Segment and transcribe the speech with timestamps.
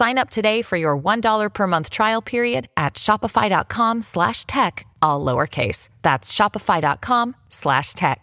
[0.00, 5.24] Sign up today for your $1 per month trial period at shopify.com slash tech, all
[5.24, 5.88] lowercase.
[6.02, 7.26] That's shopify.com
[7.60, 8.20] slash tech.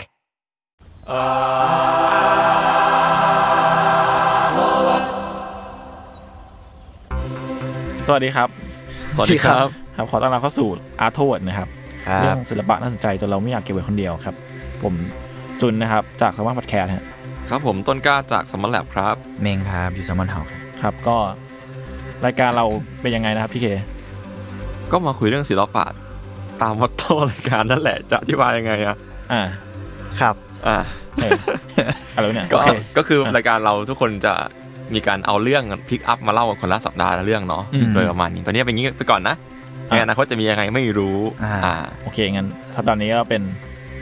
[8.08, 8.50] สวัสดีครับ
[9.16, 10.68] สวัสดีครับ ครับ ขอต้อนรับเข้าสู่
[11.02, 11.70] อาร์ทเวิร์ดนะครับ
[12.08, 14.36] ครับ เรื่องศิลปะน่าสนใจจนเราไม่อยากเก็บไว้คนเดียวครับ
[14.84, 14.94] ผม
[15.62, 17.06] จุนนะครับ จากสมาร์ทพอดแคสต์ฮะ
[17.50, 21.18] ครับผมต้นกล้าจากสมอลแลบครับ เมงครับอยู่แซมมอนเฮาครับ ครับก็
[22.26, 22.66] รายการเรา
[23.02, 23.68] เป็นยังไงนะครับพี่เค
[24.92, 25.86] ก็มาคุยเรื่องศิลปะ
[26.62, 28.98] ตามมอตโต้รายการนั่นแหละจะอธิบายยังไงอะ
[29.32, 29.42] อ่า
[30.20, 30.36] ครับ
[30.68, 30.78] อ่า
[31.22, 31.32] เออ
[32.16, 34.34] อะไรวะเนี่ยก็โอเคก็คืออะรายการเราทุกคนจะ
[34.94, 39.36] มีการเอาเรื่องพิกอัพมาเล่ากันคนละสัปดาห์ละเรื่องเนาะอืมโดยประมาณนี้ตอนนี้เป็นอย่างนี้ไปก่อนนะ
[39.88, 43.42] ในอนาคตจะมียังไงไม่รู้อ่าอ่าโอเคงั้นสัปดาห์นี้ก็เป็น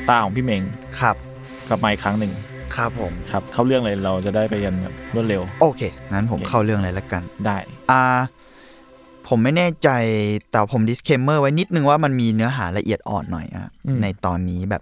[0.10, 0.62] ตาของพี่เมง
[1.00, 1.16] ครับ
[1.70, 2.32] กลับมาอีกครั้งหนึ่ง
[2.76, 5.82] ครับผม ครับเข้าเรื่องเลยเราจะได้ไปกันแบบรวดเร็ว โอเค
[6.12, 7.58] งั้นผมโอเค เข้าเรื่องเลยละกัน ได้
[7.92, 8.04] อ่า
[9.28, 9.90] ผมไม่แน่ใจ
[10.52, 14.82] แต่ผม disclaimer ไว้นิดนึงว่ามันมีเนื้อหาละเอียดอ่อนหน่อยอะอืม ในตอนนี้แบบ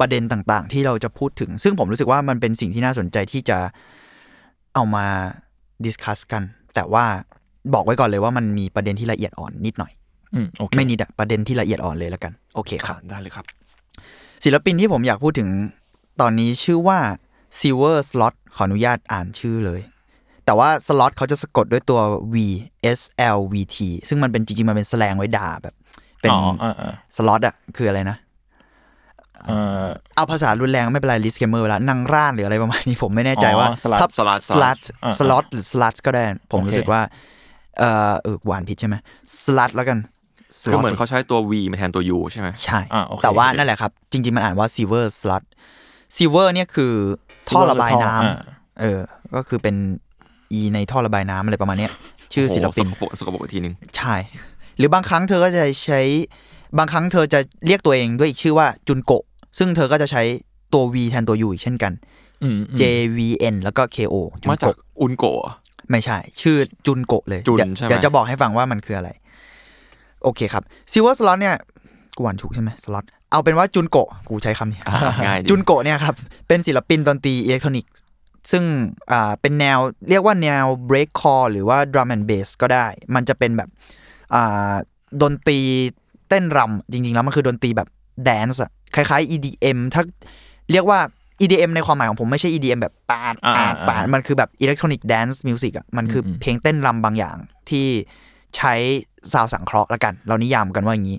[0.00, 3.58] ประเด็นต่างๆ ที่เราจะพูดถึง ซึ่งผมรู้สึกว่ามันเป็นสิ่งที่น่าสนใจที่จะ
[4.74, 5.06] เอามา
[5.84, 6.42] discuss กัน
[6.74, 7.04] แต่ว่า
[7.74, 9.92] บอกไว้ก่อนเลยว่ามันมีประเด็นที่ละเอียดอ่อนนิดหน่อย
[10.34, 13.44] อืมโอเคไม่นิดอะประเด็นที่ละเอียดอ่อนเลยละกัน โอเคครับ ได้เลยครับ
[14.44, 15.48] ศิลปินที่ผมอยากพูดถึง
[16.20, 16.98] ตอนนี้ชื่อว่า
[17.60, 19.80] Silver Slot ขออนุญาตอ่านชื่อเลย
[20.46, 22.00] แต่ว่า slot เขาจะสะกดด้วยตัว
[22.34, 22.36] V
[22.98, 23.00] S
[23.36, 23.76] L V T
[24.08, 25.74] ซึ่งมันเป็นจริงๆ มันเป็นแสลงไว้ด่าแบบ
[26.20, 28.16] เป็นอ๋ออ่าอ่าสล็อตอะคืออะไรนะ
[29.46, 37.00] เอ่อเอาภาษารุนแรงไม่เป็นไรลิสเกมเมอร์แล้วนั่งร่านหรืออะไรประมาณนี้ผมไม่แน่ใจว่าอ๋อ slut ถ้า slut slut อ่า slot หรือ slut ก็ได้ ผมโอเครู้สึกว่า
[37.78, 38.96] เออเออหวานผิดใช่ไหม
[39.44, 39.98] slut แล้วกัน
[40.70, 45.44] คือเหมือน slot เขาใช้ตัว V มาแทนตัว U ใช่ไหมใช่อ่าโอเคแต่ว่าโอเคนั่นแหละครับ จริง ๆ มันอ่านว่า silver slot
[46.16, 46.92] silver เนี่ยคือ
[47.48, 49.00] ท่อระบายน้อ่าำเออ
[49.36, 49.76] ก็คือเป็น
[50.58, 51.92] e ในท่อระบายน้ำอะไรประมาณเนี้ย
[52.34, 54.14] ชื่อศิลปินโโหสกปรกสกปรกอีกทีหนึ่งใช่
[54.78, 56.00] หรือบางครั้งเธอก็จะใช้
[56.78, 59.24] บางครั้งเธอจะเรียกตัวเองด้วยอีกชื่อว่าจุนโกะ
[59.58, 60.22] ซึ่งเธอก็จะใช้
[60.72, 61.92] ตัว V แทนตัว U อีกเช่นกัน
[62.42, 62.82] อืมอืม J
[63.16, 63.18] V
[63.52, 65.38] N แล้วก็ K O จุมานจากโกะอุนโกะ
[65.90, 69.10] ไม่ใช่ ชื่อจุนโกะเลยจุนเดี๋ยวใช่ไหมเดี๋ยวจะบอกให้ฟังว่ามันคืออะไร
[70.22, 71.54] โอเคครับ Sewerslvt เนี่ย
[72.16, 76.14] กูอ่านถูกใช่ไหม slut เอาเป็นว่าจุนโกะกูใช้คำนี้อ่าง่ายดีจุนโกะเนี่ยครับ
[76.48, 77.94] เป็นศิลปินดนตรีอิเล็กทรอนิกส์
[78.50, 78.64] ซึ่ง
[79.12, 79.78] อ่าเป็นแนว
[80.08, 83.68] เรียกว่าแนว break core หรือว่า drum and bass ก็ได้ มันจะเป็นแบบ
[84.34, 84.74] อ่า
[85.22, 85.58] ดนตรี
[86.28, 87.88] เต้นรำจริง ๆ แล้วมันคือดนตรีแบบ
[88.24, 90.02] dance อะคล้ายๆ EDM ถ้า
[90.72, 90.98] เรียกว่า
[91.40, 97.36] EDM ในความหมายของผมไม่ใช่ EDM แบบปาดปาดปาดมันคือแบบ electronic dance music อะมันคืออเพลงเต้นรำบางอย่าง
[97.70, 97.86] ที่
[98.56, 98.74] ใช้
[99.32, 101.18] sound สังเคราะห์ละกัน เรานิยามกันว่าอย่างนี้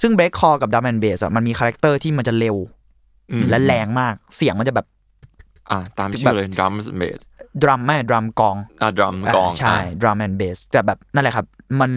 [0.00, 2.56] ซึ่ง break core กับ drum and bass อะมันมี character ที่มันจะเร็ว
[3.32, 4.86] อืมและแรงมากเสียงมันจะแบบ
[5.70, 7.20] อ่าตามชื่อเลย drum bass
[7.62, 11.46] drum ไม่ drum กองอ่า drum กอง อ่าใช่อ่า drum and bass แต่แบบนั่นแหละครับ
[11.80, 11.90] มัน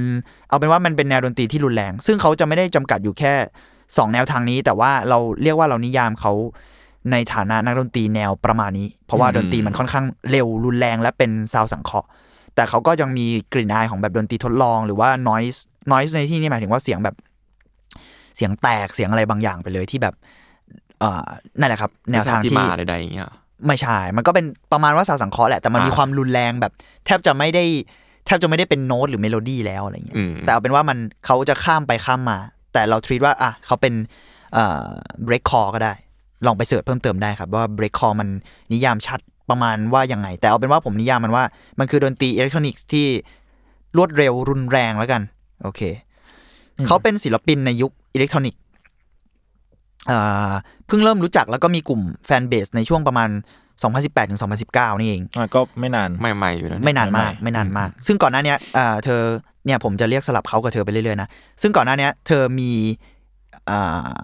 [0.49, 3.33] เอาเป็นว่ามันเป็นแนวดนตรีที่รุนแรง ซึ่งเขาจะไม่ได้จำกัดอยู่แค่
[3.77, 6.33] 2แนวทางนี้ แต่ว่าเราเรียกว่าเรานิยามเขา
[7.11, 12.07] ในฐานะนักดนตรีแนวประมาณนี้ เพราะว่าอืมดนตรีมันค่อนข้างเร็วรุนแรงและเป็น sound สังเคราะห์
[12.55, 15.59] แต่เขาก็ยังมีกลิ่นอายของแบบดนตรีทดลอง หรือว่า noise
[15.91, 17.15] noise ในที่นี้หมายถึงว่าเสียงแบบ
[18.37, 20.15] เสียงแตกเสียงอะไรบางอย่างไปเลยที่แบบ
[20.99, 21.27] เอ่อ
[21.59, 23.25] นั่นแหละครับ แนวทางที่ที่มาใดๆอย่างเงี้ย
[23.67, 26.71] ไม่ใช่ มันก็เป็นประมาณว่าสาวสังเคราะห์แหละ แต่มันมีอ่าความรุนแรงแบบ
[27.05, 27.63] แทบจะไม่ได้
[28.25, 32.37] แทบจะไม่ได้เป็นโน้ตหรือเมโลดี้แล้วอะไรเงี้ยอืมแต่เอาเป็นว่ามันเขาจะข้ามไปข้ามมา
[32.73, 33.93] แต่เรา treat ว่าอะเขาเป็น
[34.53, 34.87] เอ่อ
[35.27, 35.93] break core ก็ได้
[36.45, 38.29] ลองไป search เพิ่มเติมได้ครับ ว่า break core มัน
[38.73, 39.19] นิยามชัด
[39.49, 41.43] ประมาณว่ายังไง แต่เอาเป็นว่าผมนิยามมันว่า
[41.79, 43.07] มันคือดนตรีอิเล็กทรอนิกส์ที่
[43.97, 45.21] รวดเร็วรุนแรงแล้วกัน
[45.63, 45.81] โอเค
[46.87, 48.61] เขาเป็นศิลปินในยุค อิเล็กทรอนิกส์
[50.09, 50.51] อ่า
[50.87, 53.29] เพิ่งเริ่มรู้จักแล้วก็มีกลุ่ม fanbase ในช่วงประมาณ
[53.79, 54.41] 2018ถึง
[54.71, 59.21] 2019 นี่เองอะก็ไม่นานใหม่ๆอยู่นะเยไม่นานมากใหม่ๆไม่นานมาก ซึ่งก่อนหน้าเนี้ยอ่าเธอ
[59.65, 61.29] เนี่ยผมจะเรียกสลับเขากับเธอไปเรื่อยๆนะ
[61.61, 62.71] ซึ่งก่อนหน้าเนี้ยเธอมี
[63.69, 64.15] อ่า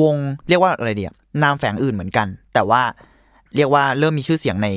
[0.00, 0.16] วง
[0.48, 1.12] เรียกว่าอะไรเดีย
[1.42, 2.82] นามแฝงอื่นเหมือนกัน แต่ว่า
[3.56, 4.68] เรียกว่าเริ่มมีชื่อเสียงใน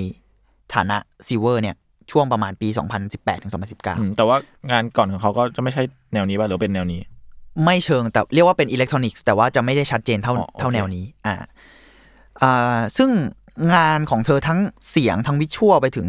[0.73, 0.97] ฐานะ
[1.27, 1.75] ซิเวอร์เนี่ย
[2.11, 2.67] ช่วงประมาณปี
[3.05, 4.37] 2018ถึงอืม2019แต่ว่า
[4.71, 5.83] งานก่อนของเขาก็จะไม่ใช่
[6.13, 7.01] แนวนี้ป่ะหรือเป็นแนวนี้
[7.65, 11.35] ไม่เชิงแต่เรียกว่าเป็นอิเล็กทรอนิกส์แต่ว่าจะไม่ได้ชัดเจนเท่าอ๋อโอเคเท่าแนวนี้อ่า
[12.41, 13.09] อ่าซึ่ง
[13.75, 14.59] งานของเธอทั้ง
[14.89, 16.07] เสียงทั้ง visual ไปถึง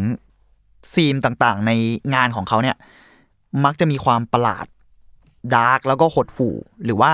[0.93, 1.71] ธีมต่างๆ ใน
[2.15, 2.75] งานของเขาเนี่ย
[3.65, 4.65] มักจะมีความประหลาด
[5.55, 6.55] dark แล้วก็หดหู่
[6.85, 7.11] หรือว่า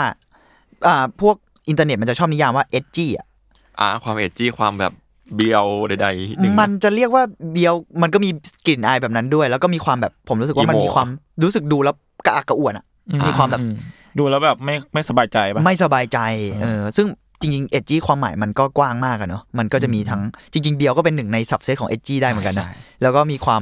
[0.87, 1.35] อ่าพวก
[1.69, 3.27] อินเทอร์เน็ตมันจะชอบนิยามว่าเอ g จี้อะ
[3.79, 4.93] อ่าความเอจจี้ความแบบ
[5.35, 8.29] เบียวใดๆหนึ่งมันจะเรียกว่าเบียวมันก็มี
[8.67, 11.07] กลิ่นอายแบบนั้นด้วย แล้วก็มีความแบบผมรู้สึกว่ามัน Emo มีความ
[11.43, 11.95] รู้สึกดูแล้ว
[12.25, 12.85] กระอักกระอ่วนอะ
[13.27, 13.67] มีความแบบอื
[14.17, 16.19] ดูแล้วแบบไม่ไม่สบายใจป่ะไม่สบายใจ
[16.61, 17.07] เออซึ่ง
[17.41, 20.21] จริงๆเอจีความหมายมันก็กว้างมากอะเนาะมันก็จะมีทั้ง
[20.53, 22.67] จริง ๆ เบียวก็เป็นหนึ่งใน subset ของเอจีได้เหมือนกันนะ
[23.01, 23.61] แล้วก็มีความ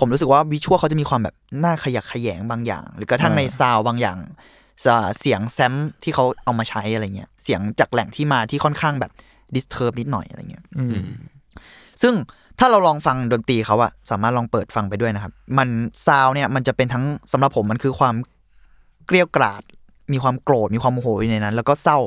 [0.00, 4.86] ผมรู้สึกว่า visual เขาจะมีความแบบน่าขยักแขยงบางอย่าง หรือกระทั่งใน sound บางอย่าง
[5.18, 9.12] เสียง sample ที่เขาเอามาใช้อะไรเงี้ยเสียงจากแหล่งที่มาที่ค่อนข้างแบบ
[9.54, 11.08] disturb นิดหน่อยอะไรเงี้ยอืมอืม
[12.02, 12.14] ซึ่ง
[12.58, 15.68] ถ้าเราลองฟังดนตรีเขาอะสามารถลองเปิดฟังไปด้วยนะครับ มัน
[16.06, 18.14] ซาวเนี่ยมันจะเป็นทั้งสำหรับผมมันคือความ
[19.06, 19.62] เกรี้ยวกราด
[20.12, 21.98] มีความโกรธมีความโมโหอยู่ในนั้น แล้วก็เศร้า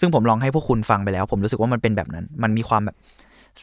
[0.00, 2.96] ซึ่งผมลองให้พวกคุณฟังไปแล้ว ผมรู้สึกว่ามันเป็นแบบนั้น มันมีความแบบ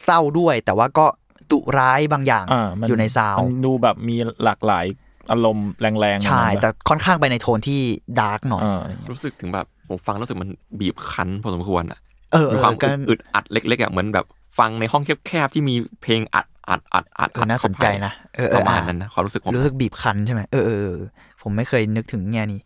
[0.04, 1.06] เศร้าด้วย แต่ว่าก็
[1.50, 4.84] ดุร้ายบางอย่างอ่ามันอยู่ในซาวมันดูแบบมีหลากหลาย
[5.30, 7.80] อารมณ์แรงๆใช่หน่อยแต่ค่อนข้างไปในโทนที่
[8.20, 10.50] dark หน่อยอ่าอะไรเงี้ยรู้สึกถึงแบบผมฟังรู้สึกมัน
[10.80, 11.98] บีบคั้นพอสมควรอะ
[12.32, 14.26] เออเอมีอความก็อึดอัดเล็กๆอะเหมือนแบบ
[14.58, 20.98] ฟังในห้องแคบๆที่มีเพลงอัดอัดอัดอัดเออน่าสนใจนะเออเอปอระมาณอ่นั้นนะความรู้สึกผม รู้สึกบีบคั้นใช่ไหมเออเออเออ
[21.42, 22.60] ผมไม่เคยนึกถึงแง่นี้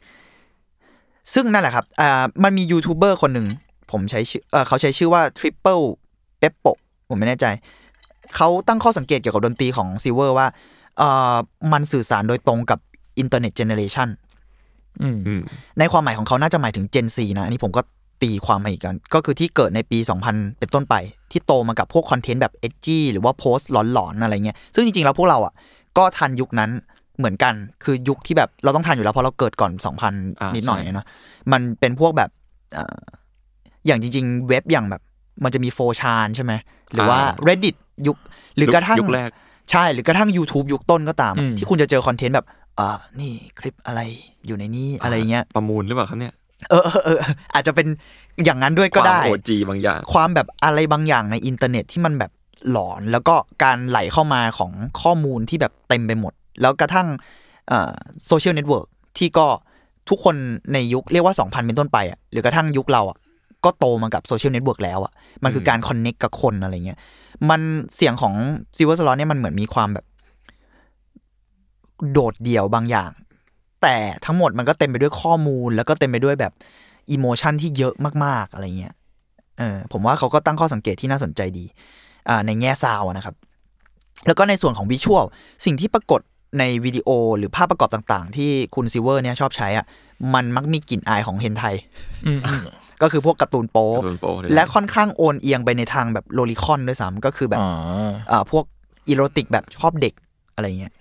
[1.32, 3.46] ซึ่งนั่นแหละครับอ่ามันมียูทูบเบอร์คนหนึ่ง
[3.90, 5.84] ผมใช้ชื่อเออเขาใช้ชื่อว่า Triple
[6.40, 6.70] p e p p o
[7.08, 7.46] ผมไม่แน่ใจ
[8.36, 10.46] เขาตั้งข้อสังเกตเกี่ยวกับดนตรีของ Sewer ว่า
[10.98, 11.36] เอ่อ
[11.72, 12.78] มันสื่อสารโดยตรงกับ
[13.18, 14.08] internet generation
[15.02, 15.40] อืมอืม
[15.78, 17.82] ในความหมายของเขาน่าจะหมายถึง Gen Z นะ อันนี้ผมก็
[18.22, 19.98] ตีความมาอีกกัน ก็คือที่เกิดในปี
[20.28, 20.94] 2000 เป็นต้นไป
[21.30, 25.52] ที่โตมากับพวก content แบบ edgy หรือว่าโพสต์หลอนๆ อะไรเงี้ย ซึ่งจริงๆ แล้วพวกเราอะ
[25.98, 26.70] ก็ทันยุคนั้น
[27.18, 31.06] เหมือนกันคือยุคที่แบบเราต้องทันอยู่แล้วเพราะเราเกิดก่อนอ่า2000นิดหน่อยใช่เนาะ
[31.52, 32.30] มันเป็นพวกแบบ
[32.74, 33.00] เอ่อ
[33.86, 35.02] อย่างจริง ๆ เว็บอย่างแบบ
[35.44, 36.52] มันจะมี4chan ใช่ไหม
[36.92, 37.76] หรือว่า Reddit
[38.06, 38.16] ยุค
[38.56, 39.30] หรือกระทั่งยุคแรก
[39.70, 42.46] ใช่หรือกระทั่ง YouTube ยุคต้นก็ตามอืมที่คุณจะเจอ content แบบ
[42.78, 44.00] อ่านี่คลิปอะไร
[44.46, 46.34] อยู่ในนี้อะไรเงี้ยประมูลหรือเปล่าครับเนี่ย
[46.70, 47.18] เออเออเออ
[47.54, 47.86] อาจจะเป็น
[48.44, 52.32] อย่างนั้นด้วยก็ได้ OG บางอย่าง ความแบบอะไรบางอย่างในอินเทอร์เน็ตที่มันแบบ
[52.70, 54.72] หลอนแล้วก็การไหลเข้ามาของ
[55.02, 57.06] ข้อมูลที่แบบเต็มไปหมด แล้วกระทั่ง
[58.26, 58.86] social network
[59.18, 59.46] ที่ก็
[60.08, 60.36] ทุกคน
[60.72, 63.18] ในยุคเรียกว่า 2000 เป็นต้นไปอะหรือกระทั่งยุคเราอะ
[63.64, 65.12] ก็โตมากับ social network แล้วอะ
[65.44, 66.98] มันคือการ connect กับคนอะไรเงี้ย
[67.50, 67.60] มัน
[67.94, 68.34] เสียงของ
[68.76, 70.06] Sewerslvt เนี่ยมันเหมือนมีความแบบ
[72.12, 73.10] โดดเดี่ยวบางอย่าง
[73.82, 76.52] แต่ทั้งหมดมันก็เต็มไปด้วยข้อมูล แล้วก็เต็มไปด้วยแบบ
[77.10, 78.94] emotion ที่เยอะมาก ๆอะไรเงี้ย
[79.58, 81.64] เออผมว่าเขาก็ตั้งข้อสังเกตที่น่าสนใจดี
[82.28, 83.34] อ่าในแง่ sound อะนะครับ
[84.26, 85.24] แล้วก็ในส่วนของ visual
[85.64, 86.20] สิ่งที่ปรากฏ
[86.58, 87.08] ในวิดีโอ
[87.38, 89.86] หรือภาพประกอบต่างๆ ที่คุณซิลเวอร์เนี่ยชอบใช้อะ
[90.34, 91.64] มันมักมีกลิ่นอายของ hentai
[92.26, 92.62] อืมอืม
[93.02, 97.70] ก็คือพวกการ์ตูนโป๊การ์ตูนโป๊เลยและค่อนข้างโอนเอียงไปในทางแบบ lolicon ด้วยซ้ำก็คือแบบอ๋อ
[98.30, 98.64] อ่าพวก
[99.08, 100.14] erotic แบบชอบเด็ก
[100.54, 100.92] อะไรเงี้ย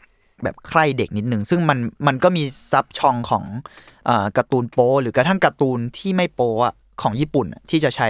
[0.43, 3.43] แบบใคร่เด็กนิดนึงซึ่งมันมันก็มีซับช่องของ
[4.09, 8.09] อ่าการ์ตูนโป๊หรือกระทั่งการ์ตูนที่ไม่โป๊อะของญี่ปุ่นอะที่จะใช้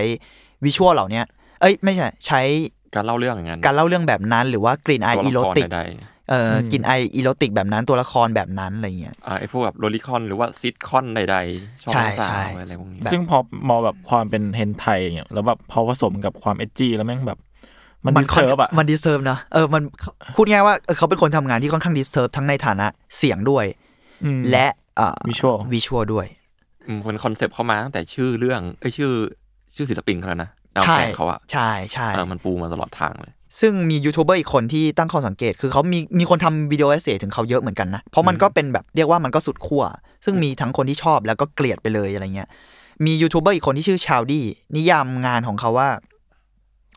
[0.66, 1.26] วิชวลเหล่าเนี้ย
[1.62, 2.42] เอ้ยไม่ใช่ใช้
[2.96, 5.80] การเล่าเรื่องอย่างนั้นการเล่าเรื่องแบบนั้น หรือว่ากลิ่นอายตัวอีละโรครติกใด
[6.30, 13.38] เอ่ออกลิ่นอายอีโรติกแบบนั้นตัวละครแบบนั้นอะไรเงี้ยๆอ่าไอพวกแบบโรลิคอนหรือว่าซิทคอนใดๆชอบใช่สาใช่วอะไรพวกนี้แบบซึ่งพอ
[13.70, 17.39] มองแบบความเป็นเฮนไทยอย่างเงี้ยแล้วแบบพอผสมกับความเอจจี้แล้วแม่งแบบ
[18.06, 19.82] มันดิสค่อนเทิร์บอะมันดิสเทิร์บนะเออมัน
[20.36, 22.88] พูดง่ายว่าเออเขาเป็นคนทำงานที่ค่อนข้าง disturb ทั้งในฐานะ
[23.18, 23.65] เสียงด้วย
[24.25, 24.68] อืมและ
[25.00, 26.27] อ่า Visual วิชวลด้วย
[26.88, 29.12] อืมเป็น concept เข้ามาตั้งแต่ชื่อเรื่องเอ้ยชื่อ
[29.75, 39.84] ชื่อศิลปินเขาแล้วนะดาวใช่แฝงเขาอะใช่ใช่เออมันปูมาตลอดทางเลย ซึ่งมียูทูบเบอร์อีกคนที่ตั้งข้อสังเกต คือเขามีมีคนทำวิดีโอ essay ถึงเขาเยอะเหมือนกันนะ เพราะมันก็เป็นแบบเรียกว่ามันก็สุดขั้ว
[40.26, 42.50] ซึ่งมีทั้งคนที่ชอบแล้วก็เกลียดไปเลยอะไรเงี้ย
[43.06, 44.46] มียูทูบเบอร์อีกคนที่ชื่อชาวดี้
[44.76, 45.90] นิยามงานของเขาว่า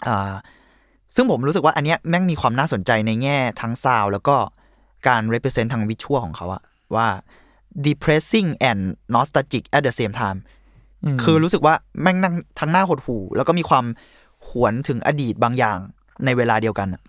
[0.08, 0.32] อ่า
[1.14, 4.36] ซึ่งผมรู้สึกว่าอันเนี้ยแม่งมีความน่าสนใจในแง่ทั้งซาวด์แล้วก็
[5.08, 6.62] การ represent ทางวิชวลของเขาอะ
[6.94, 7.08] ว่า
[7.86, 8.82] depressing and
[9.14, 10.38] nostalgic at the same time
[11.16, 13.84] มคือรู้สึกว่าแม่งนั่งทั้งหน้าหดหู่แล้วก็มีความ
[14.48, 15.78] หวนถึงอดีตบางอย่าง
[16.24, 17.02] ในเวลาเดียวกันอะ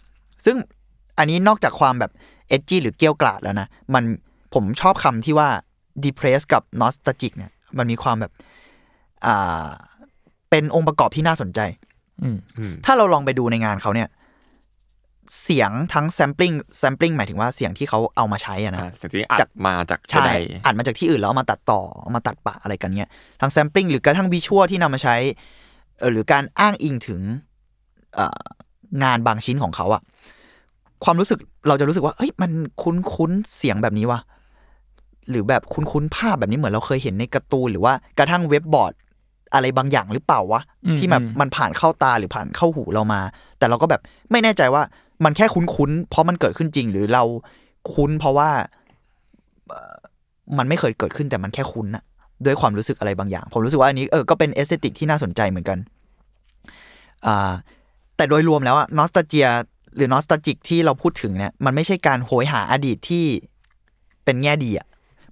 [0.45, 0.57] ซึ่ง
[1.17, 2.11] อันนี้นอกจากความแบบ
[2.49, 4.03] เอ g จีหรือเกรี้ยวกราดแล้วนะ มัน
[4.53, 5.49] ผมชอบคำที่ว่า
[6.03, 8.31] depress กับ nostalgic เนี่ย มันมีความแบบ
[9.25, 9.67] อ่า
[10.49, 11.59] เป็นองค์ประกอบที่น่าสนใจ
[12.23, 14.09] อืมอืมถ้าเราลองไปดูในงานเขาเนี่ย
[15.43, 20.31] เสียงทั้ง sampling sampling หมายถึงว่าเสียงที่เขาเอามาใช้อะนะอ่าจริงๆอัจาดกมาจากใช่ใด
[20.65, 23.09] อัดมาจากที่อื่นแล้วเอามาตัดต่อเอามาตัดปะอะไรกันเนี้ย
[23.41, 25.15] ทั้ง sampling หรือกระทั่ง visual ที่นำมาใช้
[25.99, 27.21] เออหรือการอ้างอิงถึง
[28.15, 28.43] เอ่อ
[29.03, 30.01] งานบางชิ้นของเขาอะ
[31.03, 32.51] ความรู้สึกเราจะรู้สึกว่าเอ้ยมัน
[32.81, 34.19] คุ้นคุ้นๆเสียงแบบนี้วะ
[35.29, 38.93] หรือแบบคุ้นคุ้นๆภาพแบบนี้เหมือนเราเคยเห็นในการ์ตูนหรือว่ากระทั่งเว็บบอร์ด
[39.53, 43.21] อะไรบางอย่างหรือเปล่าวะอืมที่แบบอืมมันผ่านเข้าตาหรือผ่านเข้าหูเรามา
[43.57, 44.01] แต่เราก็แบบ
[44.31, 44.81] ไม่แน่ใจว่า
[45.23, 47.23] มันแค่คุ้นๆเพราะมันเกิดขึ้นจริง หรือเรา
[47.93, 48.49] คุ้นเพราะว่า
[50.57, 52.03] มันไม่เคยเกิดขึ้นแต่มันแค่คุ้นอะ
[52.45, 55.77] ด้วยความรู้สึกอะไรบางอย่าง ผมรู้สึกว่าอันนี้เออก็เป็น aesthetic ที่น่าสนใจเหมือนกัน
[57.25, 57.51] อ่า
[58.17, 59.47] แต่โดยรวมแล้วอะ nostalgia
[59.95, 63.25] หรือ nostalgic ที่เราพูดถึงเนี่ยมันไม่ใช่การโหยหาอดีตที่
[64.25, 64.87] เป็นแง่ดีอะ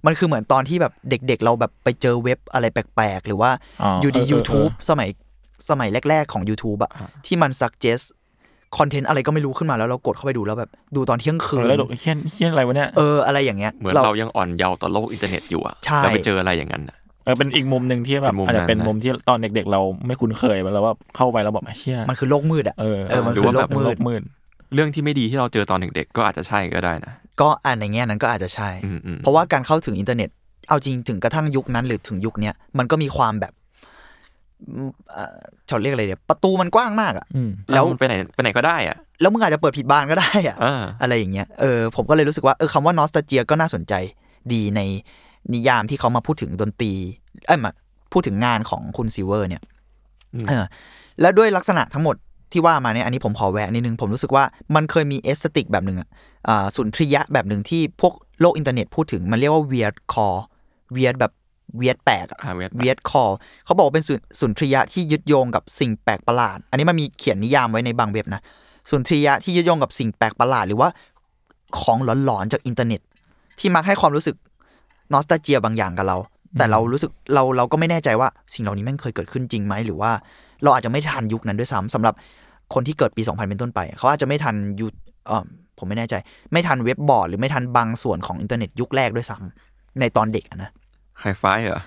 [0.06, 3.50] มันคือเหมือนตอนที่แบบเด็กๆ เราแบบไปเจอเว็บอะไรแปลกๆ หรือว่า
[3.82, 5.08] อ๋ออยู่ดีเออเออ YouTube สมัย
[5.68, 6.90] สมัยแรก ๆ ของ YouTube อะ
[7.26, 8.04] ที่มัน suggest
[8.78, 16.82] content อะไรก็ไม่รู้ขึ้นมาแล้วเรากดเข้าไปดูแล้วแบบดูตอนเที่ยงคืนเออแล้วเขียนเขียนอะไรวะเนี่ยเอออะไรอย่างเงี้ยๆเหมือนเรายังอ่อนเยาว์ต่อโลกอินเทอร์เน็ตอยู่อะใช่แล้วไปเจออะไรอย่างนั้น
[17.26, 24.22] อะเออเป็นอีกมุมหนึ่งที่แบบเป็นมุมอาจจะเป็นนั้นนะมุมที่ตอนเด็กๆ เราไม่คุ้นเคยแล้วว่าเข้าไปแล้วแบบเชี่ยมันคือโลกมืดอะเออเออมันหรือคือว่าโลกมืดแบบโลกมืด
[24.74, 30.30] เรื่องที่ไม่ดีที่เราเจอตอนเด็กๆ ก็อาจจะใช่ก็ได้นะ ก็อ่านในแง่นั้นก็อาจจะใช่อืมอืมเพราะว่าการเข้าถึงอินเทอร์เน็ต
[30.68, 33.52] เอาจริงถึงกระทั่งยุคนั้นหรือถึงยุคเนี้ยมันก็มีความแบบ
[34.68, 43.94] อืมเอ่อเขาเรียกอะไรเดี๋ยวประตูมันกว้างมากอะอืมแล้วมันไปไหนไปไหนก็ได้อะ แล้วมึงอาจจะเปิดผิดบานก็ได้อะอ่าอะไรอย่างเงี้ย เออผมก็เลยรู้สึกว่าเออคำว่า nostalgia ก็น่าสนใจ
[44.52, 44.80] ดีใน
[45.54, 46.92] นิยามที่เขามาพูดถึงดนตรี
[47.46, 47.70] เอ้ยมา
[48.12, 49.62] พูดถึงงานของคุณซิลเวอร์ เนี่ย
[50.34, 50.64] อืมเออ
[51.20, 52.16] แล้วด้วยลักษณะทั้งหมด
[52.52, 56.08] ที่ว่ามาเนี่ยอันนี้ผมขอแวะนิดนึง ผมรู้สึกว่ามันเคยมี aesthetic แบบหนึ่งอะ
[56.48, 61.32] อ่าสุนทรียะแบบหนึ่งที่พวกโลกอินเทอร์เน็ตพูดถึง มันเรียกว่า weirdcore weird แบบ
[61.78, 63.24] weird แปลกอะอ่าเวทเวียดคอ
[63.64, 68.40] เขาบอกว่าเป็นสุนสุนทรียะที่ยึดโยงกับสิ่งแปลกประหลาด อันนี้มันมีเขียนนิยามไว้ในบางเว็บนะ
[68.90, 70.88] สุนทรียะที่ยึดโยงกับสิ่งแปลกประหลาด หรือว่า
[71.80, 73.00] ของหลอนๆจากอินเทอร์เน็ต
[73.58, 74.36] ที่มักให้ความรู้สึก
[75.12, 76.16] nostalgia บางอย่างกับเรา
[76.58, 80.10] แต่เรารู้สึกเราเราก็ไม่แน่ใจว่าสิ่งเหล่านี้แม่งเคยเกิดขึ้นจริงไหมหรือว่า
[80.62, 82.14] เราอาจจะไม่ทันยุคนั้นด้วยซ้ำสำหรับ
[82.74, 84.92] คนที่เกิดปี 2000 เป็นต้นไป เขาอาจจะไม่ทันยุค
[85.26, 85.44] เออ
[85.78, 86.14] ผมไม่แน่ใจ
[86.52, 90.70] ไม่ทันเว็บบอร์ดหรือไม่ทันบางส่วนของอินเทอร์เน็ตยุคแรกด้วยซ้ำในตอนเด็กอะนะ
[91.20, 91.82] ไฮไฟเหรอ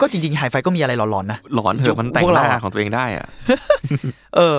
[0.00, 3.26] ก็จริงๆไฮไฟก็มีอะไรหลอนๆนะหลอนเถยุคอะมันแต่งพวกหเราน้าอะของตัวเองได้อะ
[4.36, 4.56] เออ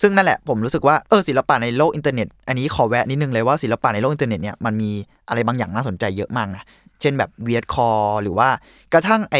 [0.00, 4.90] ซึ่งนั่นแหละผมรู้สึกว่าเออศิลปะในโลกอินเทอร์เน็ต อันนี้ขอแวะนิดนึงเลยว่าศิลปะในโลกอินเทอร์เน็ตเนี่ยมันมี
[5.28, 6.62] อะไรบางอย่างน่าสนใจเยอะมากนะ
[7.00, 7.90] เช่นแบบ weirdcore
[8.22, 8.48] หรือว่า
[8.92, 9.36] กระทั่งไอ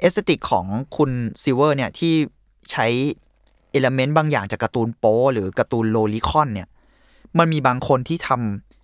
[0.00, 1.10] aesthetic ของคุณ
[1.42, 2.14] ซิลเวอร์เนี่ยที่
[2.70, 2.86] ใช้
[3.70, 6.68] element บางอย่างจากการ์ตูนโป๊หรือการ์ตูน lolicon เนี่ย
[7.38, 8.30] มันมีบางคนที่ท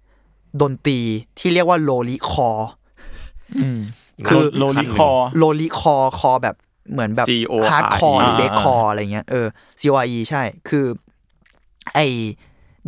[0.02, 1.00] ำดนตรี
[1.38, 2.48] ที่เรียกว่า lolicore
[3.58, 3.78] อืม
[4.26, 6.56] คือ lolicore lolicore core แบบ
[6.92, 9.46] เหมือนแบบ C O R E hardcore หรืออ่า breakcore อะไรเงี้ยเออ
[9.80, 10.86] C O R E ใช่คือ
[11.94, 11.98] ไอ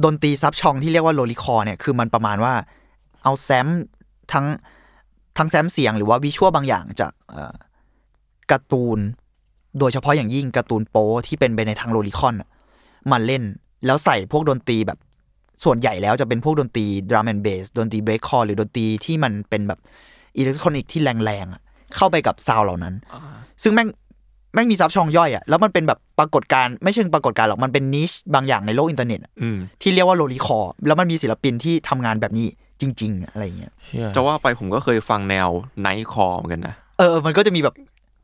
[0.05, 2.55] ดนตรี sub-genre ที่เรียกว่า lolicore เนี่ยคือมันประมาณว่า
[3.23, 3.67] เอา sample
[4.33, 4.47] ทั้ง
[5.39, 7.57] ทั้ง sample เสียงหรือว่า visual บางอย่างจากเอ่อ
[8.51, 8.99] การ์ตูน
[9.79, 12.49] โดยเฉพาะอย่างยิ่งการ์ตูนโป๊ที่เป็นไปในทาง lolicon อะ
[13.11, 13.43] มาเล่น
[13.87, 14.99] แล้วใส่พวกดนตรีแบบ
[15.65, 19.81] ส่วนใหญ่แล้วจะเป็นพวกดนตรี drum and bass ดนตรี breakcore หรือดนตรีที่มันเป็นแบบ
[20.39, 21.63] อิเล็กทรอนิกส์ที่แรงๆอะ
[21.97, 22.95] เข้าไปกับ sound เหล่านั้น
[23.63, 23.89] ซึ่งแม่ง
[24.55, 32.49] แม่งมี sub-genre ย่อยอะแล้วมันเป็นแบบปรากฏการณ์ไม่ใช่ปรากฏการณ์หรอกมันเป็น niche บางอย่างในโลกอินเทอร์เน็ตอะอืมที่เรียกว่า lolicore แล้วมันมีศิลปินที่ทำงานแบบนี้
[32.81, 35.49] จริง ๆ อะไรอย่างเงี้ยเชื่อจะว่าไปผมก็เคยฟังแนว
[35.81, 37.75] nightcore เหมือนกันนะเออ มันก็จะมีแบบ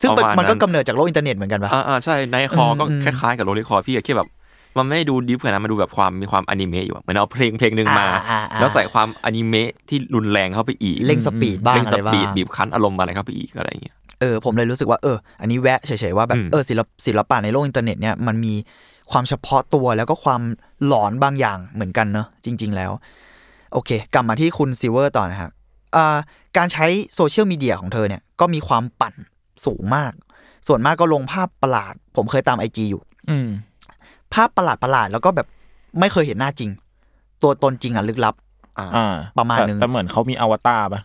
[0.01, 4.29] ซึ่งเป็นประมาณนั้นมันก็กำเนิดจากโลกอินเทอร์เน็ตเหมือนกันปะอ่าอ่าใช่ nightcore อืมก็อืมคล้ายๆกับ lolicore พี่อะแค่แบบ
[4.77, 18.53] มันไม่ได้ดู deep ขนาดนั้นมันดูแบบความมีความอนิเมะอยู่อะเหมือนเอาเพลงเพลงหนึ่งมาอ่าอ่าอ่าแล้วใส่ความอนิเมะที่รุนแรงเข้าไปอีกเร่ง speed บ้างเร่งอะสไรบ้าปีดงบีบคั้นอารมณ์อะไรเข้าไปอีกอะไรอย่างเงี้ยเออผมเลยรู้สึกว่าเออ อันนี้แวะเฉยๆว่าแบบอืมเออศิลปศิลปะในโลกอินเทอร์เน็ตเนี่ยมันมี
[19.11, 20.41] ความเฉพาะตัวแล้วก็ความ
[20.87, 22.91] หลอนบางอย่างเหมือนกันเนอะจริง ๆ แล้ว
[23.75, 25.51] โอเค กลับมาที่คุณ Sewerslvt นะครับ
[25.95, 26.17] อ่า
[26.57, 29.13] การใช้โซเชียลมีเดียของเธอเนี่ยก็มีความปั่น
[29.65, 30.11] สูงมาก
[30.67, 33.47] ส่วนมากก็ลงภาพประหลาด ผมเคยตาม IG อยู่ อืม
[34.33, 35.47] ภาพประหลาดประหลาดๆแล้วก็แบบ
[35.99, 36.69] ไม่เคยเห็นหน้าจริง
[37.43, 38.35] ตัวตนจริงอะลึกลับ
[38.79, 41.01] อ่าอ่าประมาณนึงแต่แต่เหมือนเขามีอวตารปะ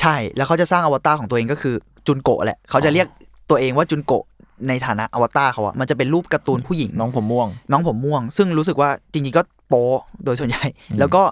[0.00, 1.74] ใช่แล้วเขาจะสร้างอวตารของตัวเองก็คือ
[2.06, 3.06] จุนโกะแหละเขาจะเรียก
[3.50, 4.24] ตัวเองว่าจุนโกะ
[4.68, 9.84] ในฐานะอวตารเขาอะมันจะเป็นรูปการ์ตูนผู้หญิง น้องผมม่วง น้องผมม่วง ซึ่งรู้สึกว่าจริงๆก็โป๊
[10.24, 10.64] โดยส่วนใหญ่
[10.98, 11.22] แล้วก็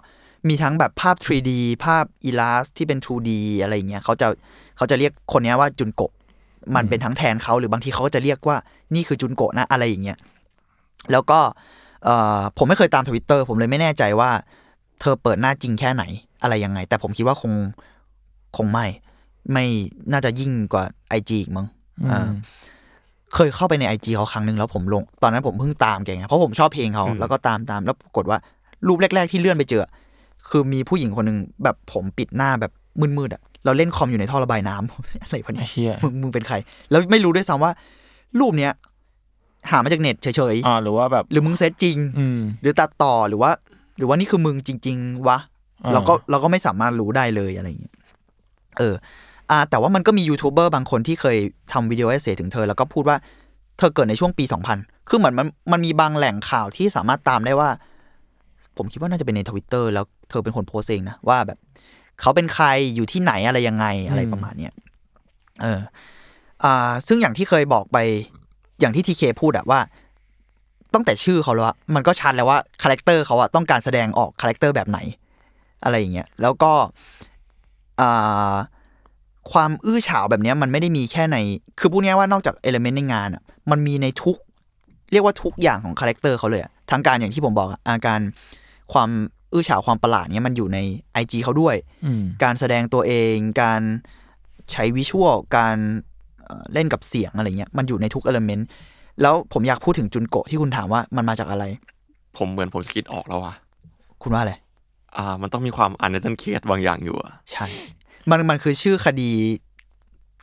[0.49, 1.51] มีทั้งแบบภาพ 3D
[1.85, 3.31] ภาพอีลาสที่เป็น 2D
[3.63, 4.29] อะไรอย่างเงี้ยเขาจะ
[4.77, 6.13] เขาจะเรียกคนเนี้ยว่าจุนโกะ
[6.77, 8.57] มันเป็นทั้งแทนเขาหรือบางทีเขาก็จะเรียกว่า
[8.95, 10.19] นี่คือจุนโกะนะอะไรอย่างเงี้ย
[11.13, 11.41] แล้วก็
[12.05, 14.31] เอ่อผมไม่เคยตามทวิตเตอร์ผมเลยไม่แน่ใจว่า
[15.01, 16.05] เธอเปิดหน้าจริงแค่ไหน
[16.43, 17.53] อะไรยังไง แต่ผมคิดว่าคง
[18.57, 18.87] คงไม่
[19.53, 19.65] ไม่
[20.13, 20.85] น่าจะยิ่งกว่า
[21.19, 21.67] IG อีกมั้ง
[22.01, 22.29] อืมอ่า
[23.35, 28.39] เคยเข้าไปในไอจเขาครั้งหนึ่งแล้วผมลง ตอนนั้นผมเพิ่งตามแกไงเพราะผมชอบเพลงเขาอืมแล้วก็ตามตามแล้วปรากฏว่า
[28.87, 29.87] รูปแรก ๆ ที่เลื่อนไปเจอ
[30.49, 32.73] คือมีผู้หญิงคนหนึ่งแบบผมปิดหน้าแบบ
[33.19, 36.57] มืดๆอะเราเล่นคอมอยู่ในท่อระบายน้ำอะไรวะไอ้เนี่ยเชี่ยมึงมึงเป็นใคร
[36.91, 37.73] แล้วไม่รู้ด้วยซ้ำว่า
[38.41, 38.73] รูปเนี้ย
[39.71, 43.51] หามาจากเน็ตเฉยอ่าหรือว่าแบบๆหรือมึงเซตจริงอืมหรือตัดต่อหรือว่า
[43.99, 45.39] หรือว่านี่คือมึงจริง ๆ วะ
[45.85, 47.95] อ่าเราก็เราก็ไม่สามารถรู้ได้เลยอะไรอย่างเงี้ย
[48.79, 48.95] เออ
[49.51, 51.37] อ่า แต่ว่ามันก็มียูทูบเบอร์บางคนที่เคย
[51.73, 53.17] ทำ video essay ถึงเธอ แล้วก็พูดว่า
[53.79, 54.45] เธอเกิดในช่วงปี
[54.77, 57.69] 2000 คือเหมือนมันมันมีบางแหล่งข่าวที่สามารถตามได้ว่า
[58.77, 61.59] ผมคิดว่าน่าจะเป็นในทวิตเตอร์แล้วเธอเป็นคนโพสเองนะ ว่าแบบ
[62.21, 64.73] เขาเป็นใครอยู่ที่ไหนอะไรยังไงอะไรประมาณเนี้ย
[65.63, 65.81] เออ
[66.65, 67.99] อ่า ซึ่งอย่างที่เคยบอกไป
[68.81, 69.81] อย่างที่ทีเคพูดอะว่า
[70.95, 74.99] ตั้งแต่ชื่อเขาแล้วมันก็ชัดแล้วว่าคาแรคเตอร์เขาอะต้องการแสดงออกคาแรคเตอร์แบบไหน
[75.85, 76.73] อะไรอย่างเงี้ยแล้วก็
[78.01, 78.55] อ่า
[79.53, 81.37] ความอื้อฉาวแบบเนี้ยมันไม่ได้มีแค่ใน
[81.79, 84.37] คือพูดง่ายว่านอกจาก element ในงานอะมันมีในทุก
[85.13, 88.21] เรียกว่าทุกอย่างของคาแรคเตอร์เขาเลยอะทั้งการอย่างที่ผมบอกอาการ
[88.93, 89.11] ความ
[89.53, 90.79] อื้อฉาวความประหลาดเนี้ยมันอยู่ใน
[91.23, 93.83] IG เขาด้วยอืมการแสดงตัวเอง การ
[94.73, 95.77] ใช้ visual การ
[96.45, 98.69] เอ่อเล่นกับเสียงอะไรเงี้ยมันอยู่ในทุก element
[99.23, 101.65] แล้วผมอยากพูดถึงจุนโกะที่คุณถามว่ามันมาจากอะไร
[102.39, 103.55] ผมเหมือนผมคิดออกแล้วว่ะ
[104.23, 104.55] คุณว่าอะไร
[105.17, 107.67] อ่า มันต้องมีความ under case บางอย่างอยู่อะใช่
[108.31, 109.31] มันมันคือชื่อคดี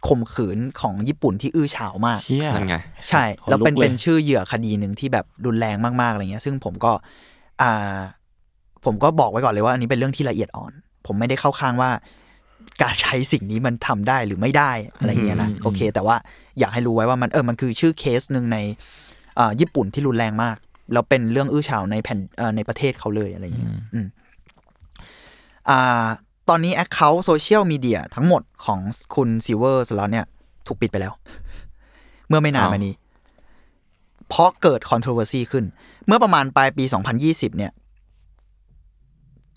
[0.07, 2.75] ข่มขืนของญี่ปุ่นที่อื้อฉาวมากเชี่ยนั่นไง
[3.07, 6.91] ใช่ขนแล้วเป็นกลยเป็นชื่อเหยื่อคดีหนึ่งที่แบบรุนแรงมากๆอะไรเงี้ย ซึ่งผมก็
[7.61, 7.97] อ่า
[8.85, 10.73] ผมก็บอกไว้ก่อนเลยว่าอันนี้เป็นเรื่องที่ละเอียดอ่อน
[11.05, 11.91] ผมไม่ได้เข้าข้างว่า
[12.81, 16.15] การใช้สิ่งนี้มันทำได้หรือไม่ได้อะไรเงี้ยนะอืมโอเค แต่ว่า
[16.59, 18.57] อยากให้รู้ไว้ว่ามันเออมันคือชื่อเคสหนึ่งใน
[19.39, 20.57] อ่าญี่ปุ่นที่รุนแรงมาก
[20.93, 24.07] แล้วเป็นเรื่องอื้อฉาวในแผ่นเอ่อในประเทศเขาเลยอะไรเงี้ยอืม
[25.69, 26.07] อ่า
[26.49, 28.79] ตอนนี้ Account โซเชียลมีเดียทั้งหมดของ
[29.15, 30.25] คุณ Sewerslvt เนี่ย
[30.67, 31.13] ถูกปิดไปแล้ว
[32.27, 32.93] เมื่อไม่นานอ้าวมานี้
[34.29, 35.65] เพราะเกิด controversy ขึ้น
[36.07, 36.83] เมื่อประมาณปลายปี
[37.21, 37.71] 2020 เนี่ย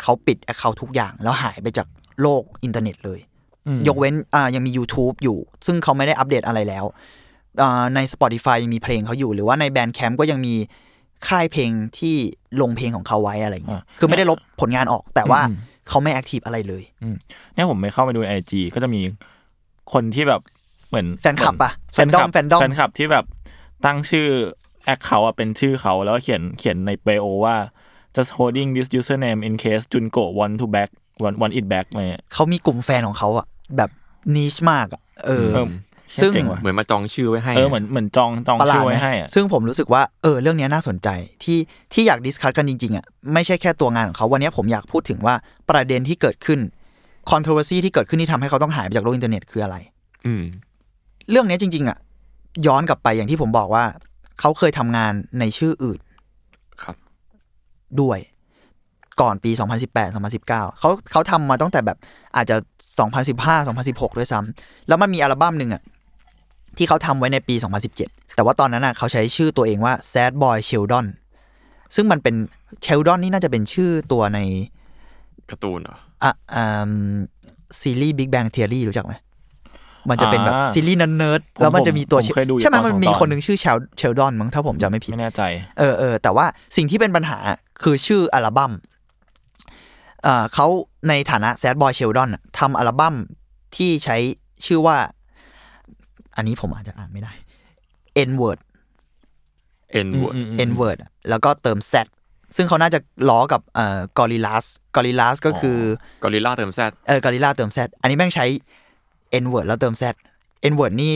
[0.03, 1.87] เขาปิด Account ทุกอย่าง แล้วหายไปจาก
[2.23, 3.21] โลกอินเทอร์เน็ตเลย
[3.67, 6.85] อืมยกเว้นอ่ายังมี YouTube อยู่ ซึ่งเขาไม่ได้อัปเดตอะไรแล้ว
[7.63, 10.55] อ่าใน Spotify ยังมีเพลงเขาอยู่ หรือว่าใน Bandcamp ก็ยังมี
[11.29, 12.15] ค่ายเพลงที่
[12.61, 15.57] ลงเพลงของเขาไว้อะไรอย่างเงี้ยอ่าคือไม่ได้ลบผลงานออก แต่ว่าอืม
[15.89, 17.17] เขาไม่ activeอะไรเลยอืม
[17.55, 19.01] เนี่ยผมไปเข้าไปดู IG ก็จะมี
[19.93, 20.41] คนที่แบบ
[20.89, 23.25] เหมือนแฟนคลับปะแฟนคลับแฟนดอมแฟนคลับที่แบบ
[23.85, 24.27] ตั้งชื่อ
[24.85, 27.57] acc เขาอะเป็นชื่อเขาแล้วก็เขียนเขียนใน bio ว่า
[28.17, 30.91] just holding this username in case Junko want to back
[31.23, 33.47] want want it back อะไรเงี้ยเขามีกลุ่มแฟนของเขาอะ
[33.77, 33.91] แบบ
[34.37, 35.69] niche มากอะเออเออ
[36.23, 41.09] ซึ่งเจ๋งว่ะเหมือนมาจองชื่อไว้ให้เออเหมือนเหมือนจองจองประหลาชื่ดอไหมไว้ให้อะซึ่งผมรู้สึกว่าเออเรื่องเนี้ยน่าสนใจ
[41.45, 41.59] ที่
[41.93, 45.35] ที่อยาก discuss กันจริงๆอะไม่ใช่แค่ตัวงานของเขาวันเนี้ยผมอยากพูดถึงว่า
[45.71, 46.61] ประเด็นที่เกิดขึ้น
[47.31, 49.77] controversy ที่เกิดขึ้นที่ทำให้เขาต้องหายไปจากโลกอินเทอร์เน็ตคืออะไร
[50.27, 50.43] อืม
[51.31, 51.99] เรื่องเนี้ยจริง ๆ อะ
[52.67, 53.85] ย้อนกลับไปอย่างที่ผมบอกว่า
[54.41, 55.99] เขาเคยทำงานในชื่ออื่น
[56.83, 56.97] ครับ
[58.01, 58.19] ด้วย
[59.21, 59.51] ก่อนปี
[59.89, 60.47] 2018 2019
[60.79, 61.99] เขาเขาทำมาตั้งแต่แบบ
[62.37, 62.57] อาจจะ
[63.17, 65.83] 2015 2016 ด้วยซ้ำแล้วมันมีอัลบั้มหนึ่งอะ
[66.77, 67.55] ที่เขาทำไว้ในปี
[67.95, 71.07] 2017 แต่ว่าตอนนั้นอะเขาใช้ชื่อตัวเองว่า Sad Boy Sheldon
[71.95, 72.35] ซึ่งมันเป็น
[72.85, 74.39] Sheldon นี่น่าจะเป็นชื่อตัวใน
[75.51, 76.93] การ์ตูนเหรออะอ่า
[77.81, 79.15] ซีรีส์ Big Bang Theory รู้จักไหม
[80.11, 85.43] มันจะเป็นแบบอ่าซีรีส์เนิร์ดๆผมแล้วมันจะมีตัวผมเคยดูอยู่ใช่ไหมตอนมันสองมีตอนคนหนึ่งชื่อเชลเชลดอนมั้งถ้าผมจำไม่ผิดไม่แน่ใจ
[85.79, 87.39] เออเออแต่ว่าสิ่งที่เป็นปัญหา
[87.83, 88.73] คือชื่ออัลบั้ม
[90.23, 90.67] เอ่อเขา
[91.09, 93.15] ในฐานะแซดบอยเชลดอนทำอัลบั้ม
[93.77, 94.17] ที่ใช้
[94.67, 94.97] ชื่อว่า
[96.37, 97.33] อันนี้ผมอาจจะอ่านไม่ได้
[98.29, 98.59] N word
[100.07, 101.95] N word อืมอืม N word แล้วก็เติม Z
[102.57, 104.65] ซึ่งเขาน่าจะล้อกับเอ่อกอริลัส
[104.97, 105.79] กอริลัสก็คือ
[106.25, 108.47] กอริลลาเติมแซดเออกอริลลาเติม Z อันนี้แม่งใช้
[109.43, 110.03] N word แล้วเติม Z
[110.73, 111.13] N word นี่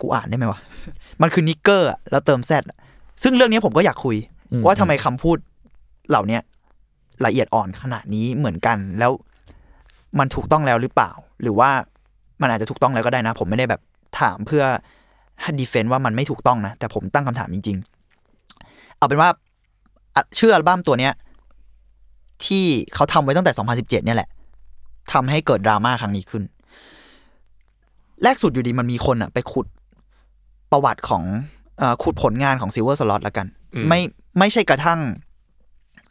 [0.00, 0.60] กูอ่านได้ไหมวะ
[1.22, 2.78] มันคือนิกเกอร์แล้วเติม Z อะ
[3.22, 4.16] ซึ่งเรื่องนี้ผมก็อยากคุย
[4.52, 5.36] อืมว่าทำไมคำพูด
[6.08, 6.42] เหล่าเนี้ย
[7.26, 9.12] ละเอียดอ่อนขนาดนี้เหมือนกันแล้ว
[10.18, 11.10] มันถูกต้องแล้วหรือเปล่า
[11.42, 11.70] หรือว่า
[12.40, 13.80] มันอาจจะถูกต้องแล้วก็ได้นะ ผมไม่ได้แบบ
[14.20, 14.64] ถามเพื่อ
[15.58, 17.76] ดีเฟนต์ว่ามันไม่ถูกต้องนะ แต่ผมตั้งคำถามจริง
[18.38, 19.28] ๆ เอาเป็นว่า
[20.14, 21.12] อะชื่ออัลบั้มตัวเนี้ย
[22.44, 24.28] ที่เขาทำไว้ตั้งแต่ 2017 เนี่ยแหละ
[25.12, 26.42] ทำให้เกิดดราม่าครั้งนี้ขึ้น
[28.24, 29.66] แรกสุดอยู่ดีมันมีคนอะไปขุด
[30.72, 31.22] ประวัติของ
[31.78, 34.00] เออขุดผลงานของ Silver Slot ละกันอืมไม่
[34.38, 35.00] ไม่ใช่กระทั่ง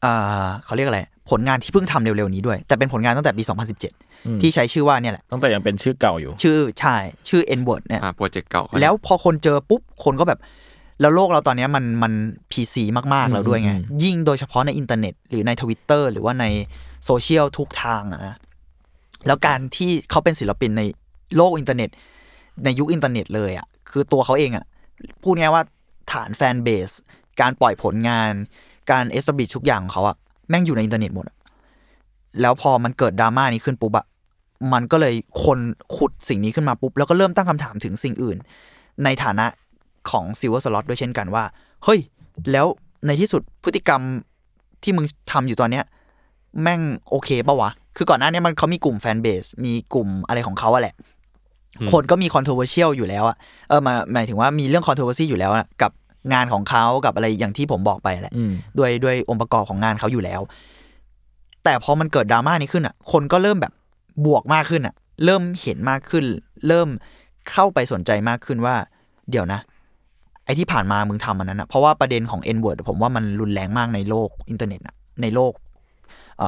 [0.01, 3.55] เอ่อเขาเรียกอะไร ผลงานที่เพิ่งทำเร็ว ๆ นี้ด้วย แต่เป็นผลงานตั้งแต่ปีอื
[4.35, 6.95] ม2017 ที่ใช้ชื่อว่าเนี่ยแหละ ตั้งแต่ยังเป็นชื่อเก่าอยู่ ชื่อใช่
[7.29, 10.39] ชื่อ N word เนี่ยอ่าโปรเจกต์เก่าเขาแล้วพอคนเจอปุ๊บ คนก็แบบ
[11.01, 12.13] แล้วโลกเราตอนเนี้ยมันมัน
[12.51, 16.45] PC มาก ๆ แล้วด้วยไงอืมยิ่งโดยเฉพาะในอินเทอร์เน็ต หรือในทวิตเตอร์หรือว่าใน
[17.05, 18.35] โซเชียลทุกทางอะนะ
[19.27, 20.83] แล้วการที่เขาเป็นศิลปินใน
[21.35, 21.89] โลกอินเทอร์เน็ต
[22.63, 24.65] ในยุคอินเทอร์เน็ตเลยอะคือตัวเขาเองอะ
[25.23, 25.63] พูดง่ายว่า
[26.11, 26.89] ฐาน fanbase
[27.41, 28.31] การปล่อยผลงาน
[28.91, 30.15] การ exhibit ทุกอย่างของเขาอะ
[30.49, 31.25] แม่งอยู่ในอินเทอร์เน็ตหมด
[32.41, 34.05] แล้วพอมันเกิดดราม่านี้ขึ้นปุ๊บอะ
[34.73, 35.13] มันก็เลย
[35.43, 35.59] คน
[35.95, 38.37] ขุดสิ่งนี้ขึ้นมาปุ๊บ แล้วก็เริ่มตั้งคำถามถึงสิ่งอื่น
[39.03, 39.45] ในฐานะ
[40.09, 41.43] ของ Sewerslvt ด้วยเช่นกันว่า
[41.83, 41.99] เฮ้ย
[42.51, 42.65] แล้ว
[43.07, 44.01] ในที่สุดพฤติกรรม
[44.83, 45.83] ที่มึงทำอยู่ตอนเนี้ย
[46.61, 50.95] แม่งโอเคปะวะ คือก่อนหน้านี้มันเขามีกลุ่ม fanbase มีกลุ่มอะไรของเขาอะแหละ
[51.91, 53.37] คนก็มี controversial อยู่แล้วอะ
[53.69, 55.91] เออมาหมายถึงว่ามีเรื่อง controversy อยู่แล้วอะกับ
[56.33, 60.41] งานของเขากับอะไรอย่างที่ผมบอกไปแหละอืมด้วยด้วยองค์ประกอบของงานเขาอยู่แล้ว
[61.63, 63.73] แต่พอมันเกิดดราม่านี้ขึ้นอะคนก็เริ่มแบบ
[64.25, 66.25] woke มากขึ้นอะเริ่มเห็นมากขึ้น
[66.67, 66.87] เริ่ม
[67.51, 68.75] เข้าไปสนใจมากขึ้นว่า
[69.31, 69.59] เดี๋ยวนะ
[70.45, 75.68] ไอ้ที่ผ่านมามึงทำมันนั้นอะเพราะว่าประเด็นของ N word ผมว่ามันรุนแรงมากในโลกอินเทอร์เน็ตอะในโลกเอ่อ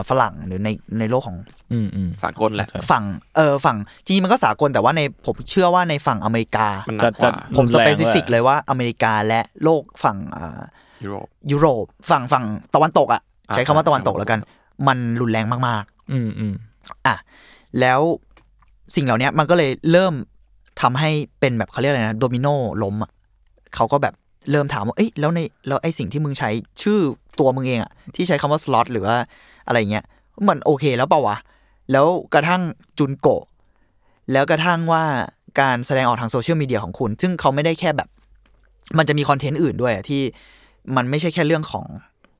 [0.09, 0.69] ฝรั่งหรือใน
[0.99, 1.37] ในโลกของ
[1.71, 3.03] อืมอืมสากลแหละฝั่ง
[3.35, 10.61] เออฝั่งจริงๆมันก็สากลแต่ว่าในผมเชื่อว่าในฝั่งอเมริกามันหนักกว่าผมรุนแรง specific ด้วยเลยว่าอเมริกาและโลกฝั่งอ่า
[11.03, 12.45] ยุโรปยุโรปฝั่งฝั่ง
[12.75, 14.39] ตะวันตกอะอ่าใช้คำว่าตะวันตกใช่แล้วกัน
[14.87, 17.15] มันรุนแรงมากอืมอืมๆอะ
[17.79, 17.99] แล้ว
[18.95, 20.13] สิ่งเหล่านี้มันก็เลยเริ่ม
[20.81, 22.47] ทำให้เป็นแบบเขาเรียกอะไรนะโดมิโน
[22.83, 23.11] ล้มอะ
[23.75, 24.13] เขาก็แบบ
[24.49, 26.49] เริ่มถามว่า เอ้ยแล้วในแล้วไอ้สิ่งที่มึงใช้
[26.81, 26.99] ชื่อ
[27.39, 29.15] ตัวมึงเองอะที่ใช้คำว่าสล็อตหรือว่า
[29.67, 30.05] อะไรเงี้ย
[30.47, 31.37] มันโอเคแล้วเปล่าวะ
[31.91, 32.61] แล้วกระทั่ง
[32.99, 33.43] จุนโกะ
[34.31, 35.03] แล้วกระทั่งว่า
[35.59, 38.09] การแสดงออกทางโซเชียลมีเดียของคุณ ซึ่งเขาไม่ได้แค่แบบ
[38.97, 40.21] มันจะมีคอนเทนต์อื่นด้วยอะที่
[40.95, 41.85] มันไม่ใช่แค่เรื่องของ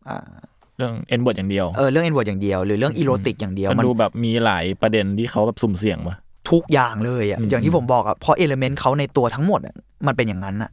[0.07, 0.31] อ่า
[0.77, 6.15] เรื่องเอ็นบทอย่างเดียว เออเรื่องเอ็นวอร์ดอย่างเดียว หรือเรื่องอีโรติกอย่างเดียวมันมันดูแบบมีหลายประเด็นที่เขาแบบสุ่มเสี่ยงมา
[6.51, 9.75] ทุกอย่างเลยอะอืมอย่างที่ผมบอกอะเพราะเอลเมนต์เขาในตัวทั้งหมดอะ
[10.07, 10.71] มันเป็นอย่างนั้นอะ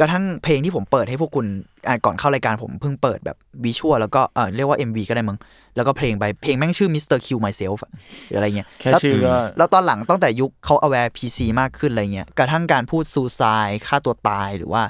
[0.00, 1.46] กระทั่งเพลงที่ผมเปิดให้พวกคุณ
[1.86, 5.38] อะก่อนเข้ารายการผมเพิ่งเปิดแบบวิชวลแล้วก็เออเรียกว่า MV ก็ได้มั้ง
[5.76, 7.18] แล้วก็เพลงไปเพลงแม่งชื่อ Mr.
[7.26, 7.92] Q Myself อะ
[8.26, 14.82] หรืออะไรเงี้ยแค่ล้วชื่อก็แล้วตอนหลังตั้งแต่ยุคเขา aware PC มากขึ้นอะไรเงี้ยกระทั่งการพูดซูซายฆ่าตัวตายหรือว่า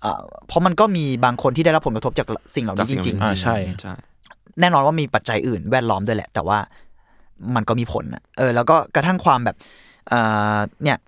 [0.00, 6.58] เอ่อเพราะมันก็มีบางคนที่ได้รับผลกระทบจากสิ่งเหล่าจากนี้จสิ่งริงเหล่าอ่าใช่ใช่ๆแน่นอนว่ามีปัจจัยอื่นแวดล้อมด้วยแหละ แต่ว่า
[7.54, 9.56] มันก็มีผลนะเออแล้วก็กระทั่งความแบบ
[10.08, 10.20] เอ่
[10.56, 10.98] อเนี่ย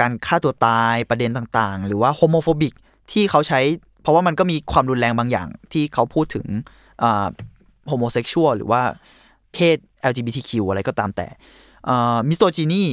[0.00, 2.74] การฆ่าตัวตายประเด็นต่างๆ หรือว่า homophobic
[3.12, 3.60] ที่เขาใช้
[4.02, 6.46] เพราะว่ามันก็มีความรุนแรงบางอย่างที่เขาพูดถึง
[7.88, 8.82] homosexual หรือว่า
[9.52, 9.76] เพศ
[10.10, 11.26] LGBTQ อะไรก็ตามแต่
[12.28, 12.84] misogyny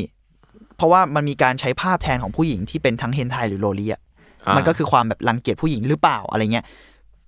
[0.76, 4.02] เพราะว่ามันมีการใช้ภาพแทนของผู้หญิงที่เป็นทั้ง hentai หรือ loli อะ
[4.48, 6.66] อ่ามัมันก็คือความแบบรังเกียจผู้หญิงหรือเปล่าอะไรเงี้ย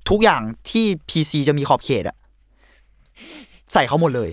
[0.10, 2.16] ทุกอย่างที่ PC จะมีขอบเขตอะ
[3.74, 4.32] ใส่เขาหมดเลย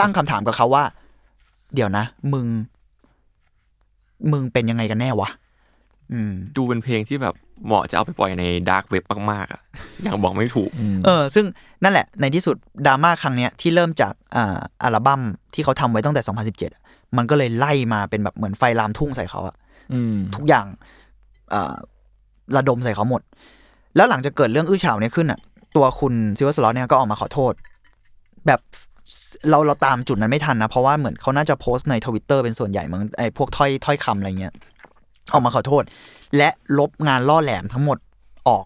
[0.00, 0.84] ตั้งคำถามกับเขาว่า
[1.74, 2.46] เดี๋ยวนะ มึง
[4.32, 5.30] มึงเป็นยังไงกันแน่วะ
[6.12, 7.34] อืม ดูเป็นเพลงที่แบบ
[7.66, 9.60] เหมาะจะเอาไปปล่อยใน dark web มากๆอะ
[10.06, 10.70] ยังบอกไม่ถูก
[11.04, 11.44] เออ ซึ่ง
[11.82, 15.20] นั่นแหละ ในที่สุดดราม่าครั้งเนี้ยที่เริ่มจากอ่าอัลบั้ม
[15.54, 16.22] ที่เขาทำไว้ตั้งแต่
[16.54, 16.82] 2017อะ
[17.16, 19.56] มันก็เลยไล่มาเป็นแบบเหมือนไฟลามทุ่งใส่เขาอะ
[19.92, 20.66] อืมทุกอย่าง
[21.52, 21.74] อ่า
[22.56, 23.22] ระดมใส่เขาหมด
[23.96, 25.38] แล้วหลังจากเกิดเรื่องอื้อฉาวเนี่ยขึ้นอะ
[25.76, 27.52] ตัวคุณ Sewerslvt เนี่ยก็ออกมาขอโทษ
[28.46, 28.60] แบบ
[29.50, 34.52] เราเราตามจุดนั้นไม่ทันนะ เพราะว่าเหมือนเขาน่าจะโพสต์ในทวิตเตอร์เป็นส่วนใหญ่มั้งไอ้พวกถ้อยถ้อยคำอะไรเงี้ย
[35.32, 35.82] ออกมาขอโทษ
[36.36, 37.98] และลบงานล่อแหลมทั้งหมด
[38.48, 38.64] ออก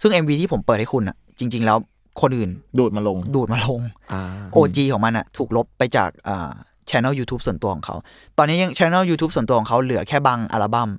[0.00, 1.78] ซึ่ง MV ที่ผมเปิดให้คุณอะจริง ๆ แล้ว
[2.20, 3.80] คนอื่นดูดมาลง ดูดมาลง
[4.12, 4.22] อ่า
[4.56, 6.52] OG ของมันอะถูกลบไปจากอ่า
[6.90, 7.96] ช่อง YouTube ส่วนตัวของเขา
[8.38, 10.90] ตอนนี้ยังช่อง YouTube ส่วนตัวของเขาเหลือแค่บางอัลบั้ม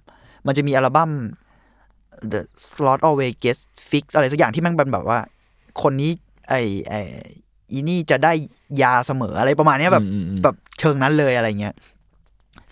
[0.48, 1.12] มันจะมีอัลบั้ม
[2.32, 5.20] The Slot Always Gets Fix อะไรสักอย่างที่แมันเป็นแบบว่า
[5.82, 6.12] คนนี้
[6.50, 6.54] ไอ
[6.90, 6.94] ไอ
[7.72, 8.34] อีนี่จะได้
[8.82, 11.74] ยาเสมออะไรประมาณเนี้ยแบบอืมอืมอืมแบบเชิงนั้นเลยอะไรเงี้ย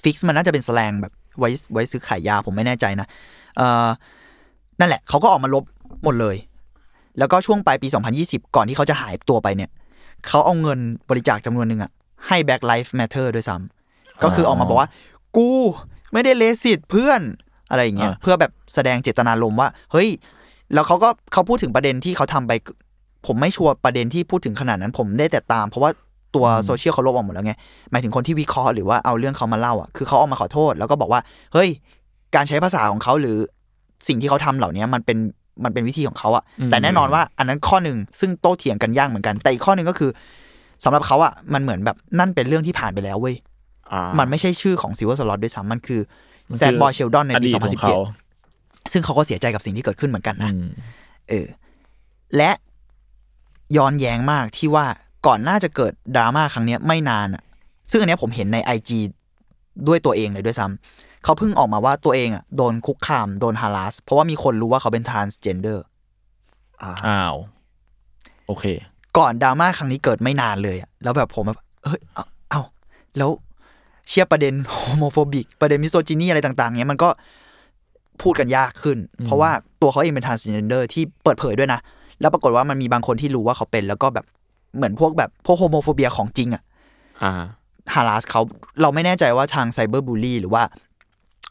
[0.03, 3.07] Fix มันน่าจะเป็นแสลงแบบไว้ไว้ซื้อขายยาผมไม่แน่ใจนะ
[3.57, 3.87] เอ่อ
[4.79, 5.63] นั่นแหละเขาก็ออกมาลบ
[6.03, 6.35] หมดเลย
[7.19, 7.87] แล้วก็ช่วงปลายปี
[8.21, 9.69] 2020 ก่อนที่เขาจะหายตัวไปเนี่ย
[10.27, 10.79] เขาเอาเงิน
[11.09, 11.91] บริจาคจำนวนหนึ่งอะ
[12.27, 14.89] ให้ Black Lives Matter ด้วยซ้ำก็คือออกมาบอกว่า
[15.37, 15.49] กู
[16.13, 17.21] ไม่ได้เลสิตเพื่อน
[17.69, 20.09] อะไรอย่างเงี้ยอ่าเพื่อแบบแสดงเจตนารมณ์ว่า เฮ้ย
[20.73, 22.51] แล้วเขาก็เขาพูดถึงประเด็นที่เขาทำไป
[23.25, 25.91] ผมไม่ชัวร์ประเด็นที่พูดถึงขนาดนั้น ผมได้แต่ตาม เพราะว่า
[26.35, 27.53] ตัวโซเชียลเขาลบออกหมดแล้วไง
[27.91, 31.21] หมายถึงคนที่วิเคราะห์หรือว่าเอาเรื่องเขามาเล่าอะคือเขาออกมาขอโทษ แล้วก็บอกว่า
[31.53, 31.69] เฮ้ย
[32.35, 33.37] การใช้ภาษาของเขาหรือ
[34.07, 35.17] สิ่งที่เขาทำเหล่านี้มันเป็น
[35.63, 40.11] มันเป็นวิธีของเขาอะอืมแต่แน่นอนว่าอันนั้นข้อหนึ่งซึ่งโต้เถียงกันยากเหมือนกัน แต่อีกข้อหนึ่งก็คือ
[40.83, 43.35] สำหรับเขาอะมันเหมือนแบบนั่นเป็นเรื่องที่ผ่านไปแล้วเว้ย
[43.91, 46.01] อ่ามันไม่ใช่ชื่อของซิ l เวอร์สล็อตด้วยซ้ำมันคือ
[46.49, 47.97] มันแซคืดอบอยเชลดอนในปีอดีตของเขา
[48.31, 50.67] 2017 ซึ่งเขาก็เสียใจกับสิ่งที่เกิดขึ้นเหมือนกันอืนะม
[51.29, 51.47] เออ
[52.37, 52.51] และ
[53.77, 54.85] ย้อนแย้งมากที่ว่า
[55.27, 57.43] ก่อนหน้าจะเกิดดราม่าครั้งเนี้ยไม่นานอะ
[57.91, 58.89] ซึ่งอันเนี้ยผมเห็นใน IG
[59.87, 65.77] ด้วยตัวเองเลยด้วยซ้ำเขาเพิ่งออกมาว่าตัวเองอะโดนคุกคามโดนฮาร์ s เพราะว่ามีคนรู้ว่าเขาเป็น transgender
[66.81, 67.35] อ่าอ้าว
[68.47, 68.65] โอเค
[69.17, 72.61] ก่อนดราม่าครั้งนี้เกิดไม่นานเลยอะแล้วแบบผมแบบเฮ้ยเอ้าเอ้า
[73.17, 73.29] แล้ว
[74.07, 77.09] เชียร์ประเด็น homophobic ประเด็น misogyny อะไรต่าง ๆเนี้ยมันก็
[78.21, 81.79] พูดกันยากขึ้น เพราะว่าตัวเขาเองเป็น transgender ที่เปิดเผยด้วยนะ
[82.21, 84.25] แล้วปรากฏว่ามันมีบางคนที่รู้ว่าเขาเป็น แล้วก็แบบ
[84.75, 86.63] เหมือนพวกแบบพวก homophobia ของจริงอะ
[87.23, 87.33] อ่า
[87.93, 88.41] harass เขา
[88.81, 90.63] เราไม่แน่ใจว่าทาง cyberbully หรือว่า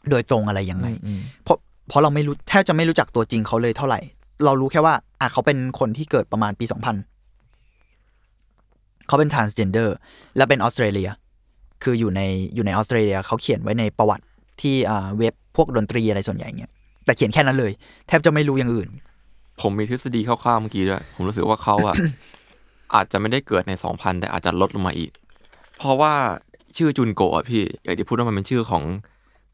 [0.09, 3.99] โดยตรงอะไรยังไงอืมเพราะเพราะเราไม่รู้แทบจะไม่รู้จักตัวจริงเขาเลยเท่าไหร่
[4.45, 6.95] เรารู้แค่ว่าอะเขาเป็นคนที่เกิดประมาณปีสองพัน
[9.07, 9.89] เขาเป็น transgender
[10.37, 11.09] และเป็นออสเตรเลีย
[11.83, 12.21] คืออยู่ใน
[12.55, 14.25] อยู่ในออสเตรเลียเขาเขียนไว้ในประวัติ
[14.61, 16.71] ที่อ่าเว็บพวกดนตรีอะไรส่วนใหญ่เงี้ย
[17.05, 17.71] แต่เขียนแค่นั้นเลย
[18.07, 18.89] แทบจะไม่รู้อย่างอื่น
[19.61, 21.95] ผมมีทฤษฎีคร่าวๆเมื่อกี้ด้วย ผมรู้สึกว่าเขาอะ
[22.95, 25.11] อาจจะไม่ได้เกิดใน2000แต่อาจจะลดลงมาอีก
[25.77, 26.13] เพราะว่า
[26.77, 28.83] ชื่อจุนโกะอะพี่อย่างที่พูดว่ามันเป็นชื่อของ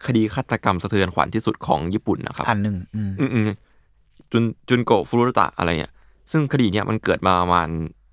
[0.05, 5.93] คดีฆาตกรรมสะเทือนขวัญที่สุดของญี่ปุ่นนะครับอันหนึ่งอืมอืมๆจุนจุนโกะฟุรุตะอะไรเนี่ย
[6.31, 7.67] ซึ่งคดีเนี้ยมันเกิดมาประมาณ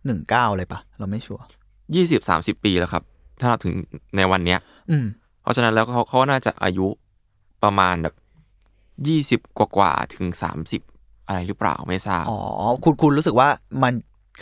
[0.06, 1.44] หนึ่งเก้าเลยปะเราไม่ชัวร์
[1.94, 3.02] ยี่สิบสามสิบปีแล้วครับ
[3.40, 3.74] ถ้านับถึง
[4.16, 4.58] ในวันเนี้ย
[4.90, 5.04] อืม
[5.42, 6.86] เพราะฉะนั้นแล้วเขาเขาน่าจะอายุ
[7.62, 8.14] ประมาณแบบ
[9.08, 10.82] ยี่สิบกว่าๆถึงสามสิบ
[11.26, 12.38] อะไรหรือเปล่าไม่ทราบอ๋อ
[12.84, 13.48] คุณคุณรู้สึกว่า
[13.82, 13.92] มัน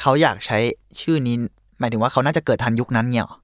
[0.01, 0.59] เขาอยากใช้
[1.01, 1.37] ชื่อนี้
[1.81, 3.37] หมายถึงว่าเขาน่าจะเกิดทันยุคนั้นเนี่ยเหรอ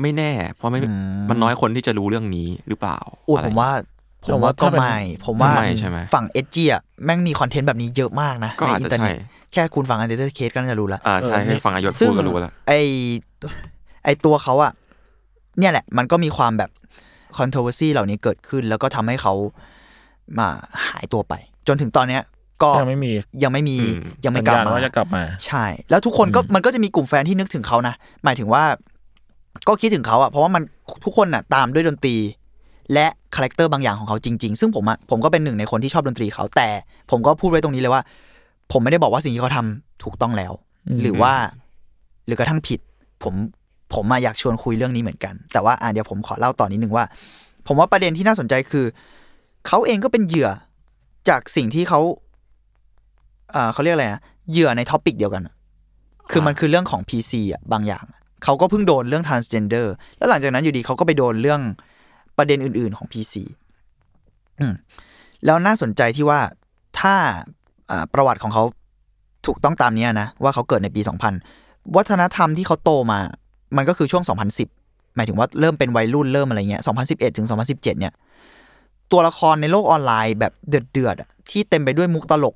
[0.00, 3.70] ไม่แน่ เพราะไม่อืมมันน้อยคนที่จะรู้เรื่องนี้หรือเปล่าอุ้ยะไรผมว่า
[4.24, 12.72] ผมว่าก็ไม่ ผมว่าไม่ใช่ไหมฝั่งเอจจีอะแม่งมีคอนเทนต์แบบนี้เยอะมากนะก็ในอาจอินจะเทอร์เน็ตใช่แค่คุณฟังอันเดอร์เคสก็น่าจะรู้ละอ่าใช่เออให้ฟังอายศซึ่งพูดก็รู้แล้วไอ
[14.04, 14.72] ไอตัวเขาอะ
[15.58, 16.70] เนี่ยแหละ มันก็มีความแบบ
[17.38, 19.34] controversy เหล่านี้เกิดขึ้น แล้วก็ทำให้เขา
[20.38, 20.48] มา
[20.86, 21.34] หายตัวไป
[21.68, 22.22] จนถึงตอนเนี้ย
[22.62, 28.64] ก็ยังไม่มียังไม่มีอืมยังไม่สัญญาณกลับมาว่าจะกลับมา ใช่ แล้วทุกคนก็อืมมันก็จะมีกลุ่มแฟนที่นึกถึงเขานะหมายถึงว่า
[29.68, 30.62] ก็คิดถึงเขาอะเพราะว่ามัน
[31.04, 32.16] ทุกคนอะตามด้วยดนตรี
[32.92, 36.68] และคาแรคเตอร์บางอย่างของเขาจริง ๆ ซึ่งผมอะผมก็เป็นหนึ่งในคนที่ชอบดนตรีเขาแต่
[37.10, 38.02] ผมก็พูดไว้ตรงนี้เลยว่า
[38.72, 40.52] ผมไม่ได้บอกว่าสิ่งที่เขาทำถูกต้องแล้ว
[40.88, 41.32] อืมหรือว่า
[42.26, 42.80] หรือกระทั่งผิด
[43.22, 43.34] ผม
[43.94, 47.04] ผมมาอยากชวนคุยเรื่องนี้เหมือนกัน แต่ว่าอะเดี๋ยวผมขอเล่าต่อนนิดนึงว่า
[47.66, 48.84] ผมว่าประเด็นที่น่าสนใจคือ
[49.66, 50.50] เขาเองก็เป็นเหยื่อ
[51.28, 52.24] จากสิ่งที่เขาอ่า
[53.72, 55.54] เขาเรียกอะไรนะเหยื่อใน topic เดียวกันอะ
[56.30, 58.04] คือมันคือเรื่องของ PC อะบางอย่าง
[58.44, 59.86] เขาก็เพิ่งโดนเรื่อง transgender
[60.18, 61.60] แล้วหลังจากนั้นอยู่ดีเขาก็ไปโดนเรื่อง
[62.36, 63.34] ประเด็นอื่น ๆของ PC
[64.60, 64.74] อืม
[65.44, 66.40] แล้วน่าสนใจที่ว่า
[67.00, 67.14] ถ้า
[67.90, 68.64] อ่าประวัติของเขา
[69.46, 71.00] ถูกต้องตามเนี้ยนะ ว่าเขาเกิดในปี
[71.48, 73.18] 2000 วัฒนธรรมที่เขาโตมา
[73.76, 74.24] มันก็คือช่วง
[74.68, 78.12] 2010 หมายถึงว่าเริ่มเป็นวัยรุ่นเริ่มอะไรเงี้ย 2011 ถึง 2017 เนี่ย
[79.12, 82.54] ตัวละครในโลกออนไลน์แบบเดือดๆอะที่เต็มไปด้วยมุกตลก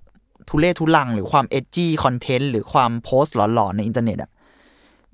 [0.50, 4.30] ทุเรศทุรัง หรือความ edgy content หรือความโพสต์หลอนๆในอินเทอร์เน็ตอะ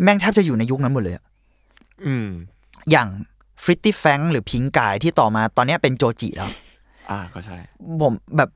[0.03, 1.25] แม่งแทบจะอยู่ในยุคนั้นหมดเลยอะ
[2.07, 2.29] อืม
[2.90, 3.09] อย่าง
[3.62, 6.51] Filthy Frank หรือ Pink Guy ที่ต่อมาตอนเนี้ยเป็นโจจิแล้ว
[7.11, 7.57] อ่าก็ใช่
[8.03, 8.51] ผมแบบ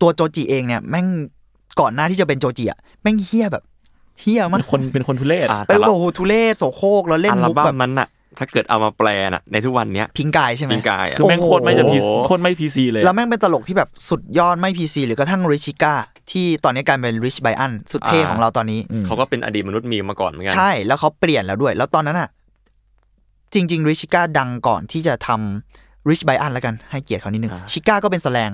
[0.00, 1.06] ตัวโจจิเองเนี่ยแม่ง
[1.80, 3.64] ก่อนหน้าที่จะเป็นโจจิอะแม่งเฮี้ยแบบ
[4.20, 8.08] เฮี้ยมากเป็นคนเป็นคนทุเรศอ่าเป็นแต่ละโอ้โหทุเล่โสโครกแล้วเล่นอัลมุกบั้แบมบนั้นน่ะ
[8.38, 15.94] ถ้าเกิดเอามาแปลน่ะในทุกวันเนี้ยพิงกายใช่ไหมพิงกายอะคือแม่งโคตรไม่จะพีโอ้โหโคตรไม่พีซีเลย แล้วแม่งเป็นตลกที่แบบสุดยอดไม่พีซีหรือกระทั่งริชิก้า
[16.30, 22.28] ที่ตอนนี้กลายเป็นริชไบอันสุดเท่ของเราตอนนี้อืมเขาก็เป็นอดีตมนุษย์มีมาก่อนเหมือนกัน ใช่ แล้วเขาเปลี่ยนแล้วด้วย แล้วตอนนั้นอะ
[23.54, 28.50] จริง ๆริชิก้าดังก่อนที่จะทำริชไบอันแล้วกันให้เกียรติเขานิดนึงอ่าชิก้าก็เป็นแสลง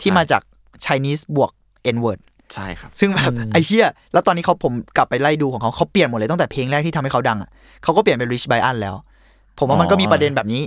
[0.00, 0.42] ที่ใช่มาจาก
[0.84, 1.50] Chinese บวก
[1.94, 2.20] N word
[2.54, 7.50] ใช่ครับ ซึ่งแบบอืมไอ้เหี้ยแล้วตอนนี้เขาผมกลับไปไล่ดูของเขาเขาเปลี่ยนหมดเลยตั้งแต่เพลงแรกที่ทำให้เขาดังอะ
[7.82, 8.94] เขาก็เปลี่ยนเป็น Rich b ไบอันแล้ว
[9.58, 10.62] ผมว่ามันก็มีประเด็นแบบนี้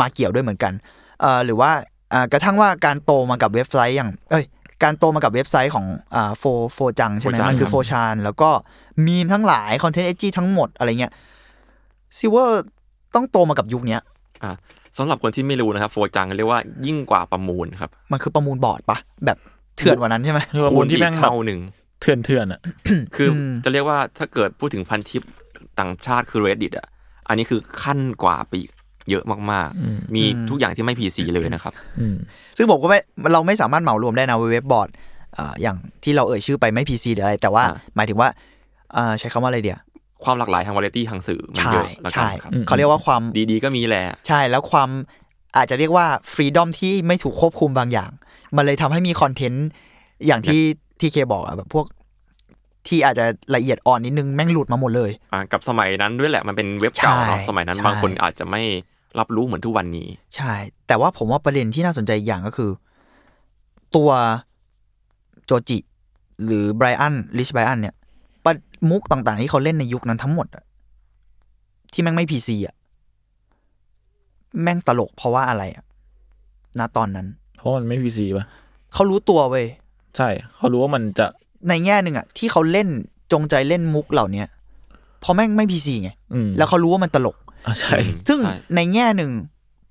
[0.00, 0.72] มาเกี่ยวด้วยเหมือนกัน
[1.20, 1.70] เอ่อหรือว่า
[2.12, 4.44] อ่ากระทั่งว่าการโตมากับเว็บไซต์อย่าง เอ้ย
[4.82, 8.50] การโตมากับเว็บไซต์ของอ่าโฟโฟจังใช่ไหม 4chan มันคือครับโฟชานแล้วก็
[9.06, 11.12] มีมทั้งหลายคอนเทนต์เอจีทั้งหมดอะไรเงี้ย
[12.18, 12.44] ซิว่า
[13.14, 14.00] ต้องโตมากับยุคเนี้ย
[14.42, 14.52] อ่า
[14.98, 19.38] สำหรับคนที่ไม่รู้นะครับโฟจังเรียกว่ายิ่งกว่าประมูลครับ มันคือประมูลบอร์ดปะแบบ
[19.76, 21.60] เถื่อนกว่านั้นใช่ไหมคือว่าคนที่แม่งอีกแบบเท่าหนึ่ง
[22.00, 22.60] เถื่อนเถื่อนๆอะ
[23.16, 25.22] คืออมจะเรียกว่าถ้าเกิดพูดถึงพันทิป
[25.80, 26.88] ต่างชาติคือ reddit อะ
[27.28, 28.70] อันนี้คือขั้นกว่าไปอีก
[29.10, 32.16] เยอะมากอืมๆมีทุกอย่างที่ไม่ PC เลยนะครับอืม
[32.56, 32.98] ซึ่งผมก็ไม่
[33.32, 34.88] เราไม่สามารถเหมารวมได้นะเว็บบอร์ด
[35.36, 38.28] อ่าอย่างที่เราเอ่ยชื่อไปไม่ PC หรืออะไร แต่ว่าอ่าหมายถึงว่า
[38.96, 39.80] อ่าใช้คำว่าอะไรเดียว
[40.24, 44.88] ความหลากหลายทางวาไรตี้ทางสื่อมันใช่เยอะแล้วกันใช่ครับอืมเขาเรียกว่าความดีๆก็มีแหละใช่แล้วความ
[45.56, 48.10] อาจจะเรียกว่าฟรีดอมที่ไม่ถูกควบคุมบางอย่าง
[48.56, 49.66] มันเลยทำให้มีคอนเทนต์
[50.26, 50.62] อย่างที่
[51.00, 51.86] ที่เคบอกอะแบบพวก
[52.88, 58.62] ที่อาจจะละเอียดอ่อนนิดนึงแม่งหลุดมาหมดเลยอ่ากับสมัยนั้นด้วยแหละมันเป็นเว็บเก่าเนาะใช่สมัยนั้นใช่บางคนอาจจะไม่
[59.18, 60.52] รับรู้เหมือนทุกวันนี้ ใช่
[60.86, 62.70] แต่ว่าผมว่าประเด็นที่น่าสนใจอีกอย่างก็คือ
[63.96, 64.10] ตัว
[65.46, 65.78] โจจิ
[66.44, 67.94] หรือไบรอันลิชไบรอันเนี่ย
[68.44, 68.52] ปะ
[68.90, 70.64] มุกต่างๆ ที่เขาเล่นในยุคนั้นทั้งหมดอะ
[71.92, 72.74] ที่แม่งไม่ PC อะ
[74.62, 75.84] แม่งตลกเพราะว่าอะไรอะ
[76.78, 77.26] ณตอนนั้น
[77.58, 78.44] เพราะมันไม่ PC ป่ะ
[78.94, 79.66] เขารู้ตัวเว้ย
[80.16, 81.26] ใช่ เขารู้ว่ามันจะ
[81.68, 82.88] ในแง่หนึ่งอะที่เขาเล่น
[83.32, 84.46] จงใจเล่นมุกเหล่าเนี้ย
[85.20, 89.30] เพราะแม่งไม่ PC ไง อืมแล้วเขารู้ว่ามันตลก อะใช่อืมซึ่งใช่ ในแง่หนึ่ง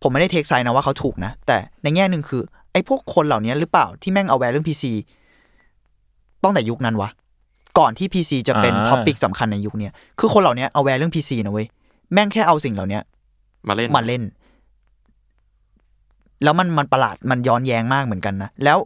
[0.02, 4.84] ผมไม่ได้ take side นะว่าเขาถูกนะ แต่ในแง่หนึ่งคือ ไอ้พวกคนเหล่านี้หรือเปล่าที่แม่ง aware เรื่อง PC
[6.44, 7.10] ตั้งแต่ยุคนั้นวะ
[7.80, 11.68] ก่อนที่ PC จะเป็นอ่า topic สำคัญในยุคเนี้ยคือคนเหล่านี้ aware เรื่อง PC นะเว้ย
[12.14, 13.00] แม่งแค่เอาสิ่งเหล่านี้
[13.68, 14.22] มาเล่น มาเล่น
[16.44, 18.78] แล้วมันมันประหลาดมันย้อนแย้งมากเหมือนกันนะ แล้ว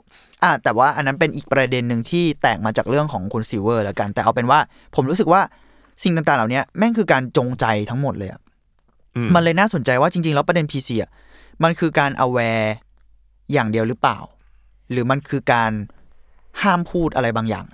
[0.43, 4.59] อ่าแต่ว่าอันนั้นเป็นอีกประเด็นหนึ่งที่แตกมาจากเรื่องของคุณ Sewer แล้วกัน แต่เอาเป็นว่า
[4.95, 5.41] ผมรู้สึกว่า
[6.03, 8.41] สิ่งต่างๆ เหล่านี้แม่งคือการจงใจทั้งหมดเลยอะ
[9.15, 11.11] อืมมันเลยน่าสนใจว่าจริง ๆ แล้วประเด็น PC อะ
[11.63, 12.67] มันคือการ aware
[13.53, 14.17] อย่างเดียวหรือเปล่า
[14.91, 15.71] หรือมันคือการ
[16.61, 17.65] ห้ามพูดอะไรบางอย่าง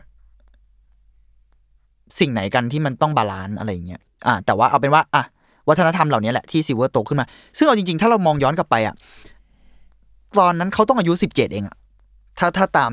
[2.19, 5.23] สิ่งไหนกันที่มันต้อง balance อะไรอย่างเงี้ยอ่าแต่ว่าเอาเป็นว่าอะ
[5.69, 7.25] วัฒนธรรมเหล่านี้แหละที่ Sewer โตขึ้นมา
[7.57, 8.95] ซึ่งเอาจริงๆ ถ้าเรามองย้อนกลับไปอะ
[10.39, 11.77] ตอนนั้นเขาต้องอายุสิบเจ็ดเองอะ
[12.39, 12.91] ถ้าถ้าตาม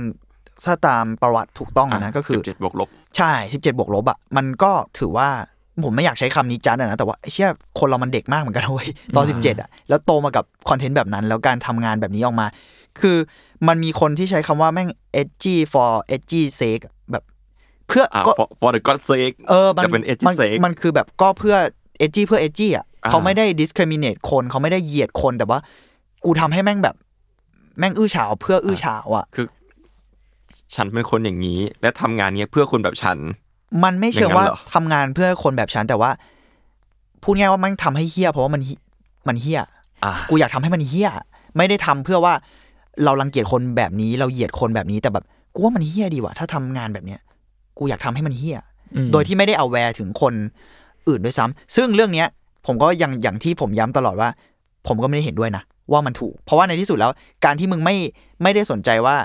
[0.64, 5.29] ถ้าตามประวัติถูกต้องอะนะก็คือเจ็ดบวกลบใช่สิบเจ็ดบวกลบอะมันก็ถือว่า
[5.85, 7.48] ผมไม่อยากใช้คำนี้จัดอะนะแต่ว่าไอ้เชี่ย
[7.79, 12.46] คนเรามันเด็กมากเหมือนกันนะเว้ยตอนสิบเจ็ดอะแล้วโตมากับคอนเทนต์แบบนั้น แล้วการทำงานแบบนี้ออกมา
[13.00, 13.16] คือ
[13.68, 14.88] มันมีคนที่ใช้คำว่าแม่ง
[15.20, 17.24] edgy for edgy sake อะแบบ
[17.88, 21.57] เพื่ออ่าก็ for for the God's sake เออมันจะเป็น edgy มัน sake มันคือแบบก็เพื่อ
[22.05, 25.59] edgy เพื่อ edgy อะอ่าเขาไม่ได้ discriminate คนเขาไม่ได้เหยียดคนแต่ว่า
[26.24, 26.96] กูทำให้แม่งแบบ
[27.80, 29.46] แม่งอื้อฉาวเพื่ออื้อฉาวอะคือ
[30.74, 33.18] ฉันเป็นคนอย่างนี้ และทำงานเนี้ยเพื่อคนแบบฉัน
[33.84, 36.10] มันไม่เชิงว่าอย่างนั้นเหรอทำงานเพื่อคนแบบฉันแต่ว่า
[37.22, 38.74] พูดง่ายว่ามันทำให้เฮี้ยเพราะว่ามันฮิ
[39.28, 39.60] มันเฮี้ย
[40.04, 41.08] อ่ากูอยากทำให้มันเฮี้ย
[41.56, 42.34] ไม่ได้ทำเพื่อว่า
[43.04, 47.20] เรารังเกียจคนแบบนี้เราเหยียดคนแบบนี้แต่แบบกูว่ามันเฮี้ยดีว่ะถ้าทำงานแบบเนี้ย
[47.78, 48.58] กูอยากทำให้มันเฮี้ย
[48.94, 50.34] อืมโดยที่ไม่ได้เอาแวร์ถึงคน
[51.08, 52.28] อื่นด้วยซ้ำซึ่งเรื่องเนี้ย
[52.66, 54.28] ผมก็ยังอย่างที่ผมย้ำตลอดว่า
[54.86, 55.62] ผมก็ไม่ได้เห็นด้วยนะ
[55.92, 57.11] ว่ามันถูก เพราะว่าในที่สุดแล้ว
[57.44, 57.96] การที่มึงไม่
[58.42, 59.16] ไม่ได้สนใจว่า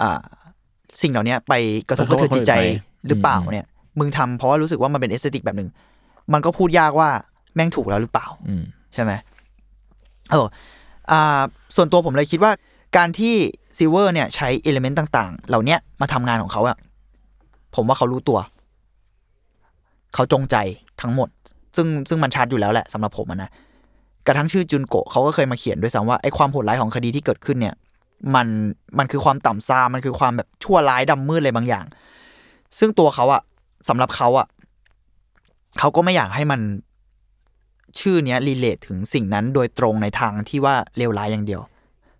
[0.00, 0.20] อ่า
[1.02, 1.52] สิ่งเหล่านี้ไป
[1.88, 2.52] กระทบกระเทือนจิตใจ
[3.06, 3.66] หรือเปล่าเนี่ย
[3.98, 5.68] มึงทำเพราะว่ารู้สึกว่ามันเป็น aesthetic แบบหนึ่ง
[6.32, 7.10] มันก็พูดยากว่า
[7.54, 9.12] แม่งถูกแล้วหรือเปล่าอืมใช่ไหม
[10.30, 10.46] เออ
[11.10, 11.40] อ่า
[11.76, 12.52] ส่วนตัวผมเลยคิดว่า
[12.96, 13.34] การที่
[13.76, 16.76] Sewer เนี่ยใช้ element ต่าง ๆ เหล่าเนี้ยมาทำงานของเขาอะ
[17.74, 18.38] ผมว่าเขารู้ตัว
[20.14, 20.56] เขาจงใจ
[21.00, 21.28] ทั้งหมด
[21.76, 23.50] ซึ่งซึ่งมันชัดอยู่แล้วแหละสำหรับผมอะนะ
[24.26, 27.74] กระทั่งชื่อจุนโกะเขาก็เคยมาเขียนด้วยซ้ำว่าไอ้ความโหดร้ายของคดีที่เกิดขึ้นเนี่ย
[28.34, 28.46] มัน
[28.98, 31.84] มันคือความต่ำซามมันคือความแบบชั่วร้ายดำมืดอะไรบางอย่าง
[32.78, 33.42] ซึ่งตัวเขาอะ
[33.88, 34.46] สำหรับเขาอะ
[35.78, 36.60] เขาก็ไม่อยากให้มัน
[38.00, 41.60] ชื่อเนี้ยรีเลทถึงสิ่งนั้นโดยตรงในทางที่ว่าเลวร้ายอย่างเดียว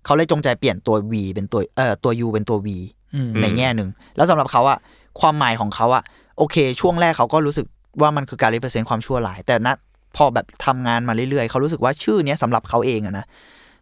[0.04, 2.68] เขาเลยจงใจเปลี่ยนตัว V เป็นตัวเอ่อตัว U เป็นตัว V
[3.14, 4.78] อืม ในแง่หนึ่ง แล้วสำหรับเขาอะ
[5.20, 6.02] ความหมายของเขาอะ
[6.38, 7.66] โอเค ช่วงแรกเขาก็รู้สึก
[8.00, 9.74] ว่ามันคือการ represent ความชั่วร้าย แต่นะ
[10.16, 13.26] พอแบบทำงานมาเรื่อยๆ เขารู้สึกว่าชื่อเนี้ยสำหรับเขาเองอะนะ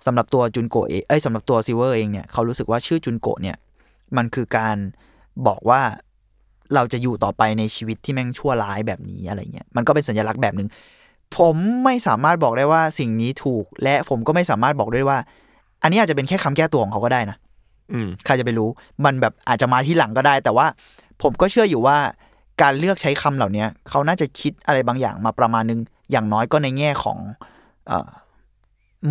[0.07, 3.57] สำหรับตัวจุนโกะเองเอ้ยสำหรับตัวซิเวอร์เองเนี่ยเขารู้สึกว่าชื่อจุนโกะเนี่ย
[4.17, 4.77] มันคือการ
[5.47, 5.81] บอกว่า
[6.75, 10.69] เราจะอยู่ต่อไปในชีวิตที่แม่งชั่วร้ายแบบนี้อะไรเงี้ยมันก็เป็นสัญลักษณ์แบบหนึ่ง
[11.37, 15.19] ผมไม่สามารถบอกได้ว่าสิ่งนี้ถูก และผมก็ไม่สามารถบอกได้ว่า
[15.83, 17.37] อันนี้อาจจะเป็นแค่คำแก้ตัวของเขาก็ได้นะ
[17.93, 18.69] อืมใครจะไปรู้
[19.05, 20.67] มันแบบอาจจะมาที่หลังก็ได้ แต่ว่า
[21.23, 21.99] ผมก็เชื่ออยู่ว่า
[22.63, 25.81] การเลือกใช้คำเหล่านี้เขาน่าจะคิดอะไรบางอย่างมาประมาณนึง
[26.11, 27.19] อย่างน้อยก็ในแง่ของ
[27.87, 28.09] เอ่อ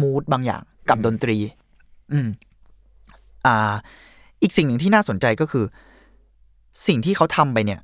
[0.02, 1.38] มูดบางอย่างกับดนตรี
[2.14, 2.28] อืม
[3.46, 3.74] อ่า
[4.42, 5.66] อีกสิ่งหนึ่งที่น่าสนใจก็คือ
[6.88, 7.80] สิ่งที่เขาทำไปเนี่ย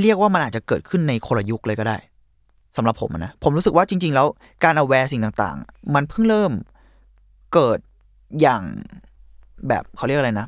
[0.00, 1.96] เรียกว่ามันอาจจะเกิดขึ้นในคนละยุคเลยก็ได้
[2.76, 4.26] สำหรับผมอะนะ ผมรู้สึกว่าจริง ๆ แล้ว
[4.64, 6.52] การเอาแวร์สิ่งต่าง ๆ มันเพิ่งเริ่ม
[7.54, 7.78] เกิด
[8.40, 8.62] อย่าง
[9.68, 10.46] แบบเขาเรียกอะไรนะ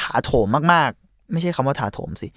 [0.00, 2.28] ถาโถมมากๆ ไม่ใช่คำว่าถาโถมสิ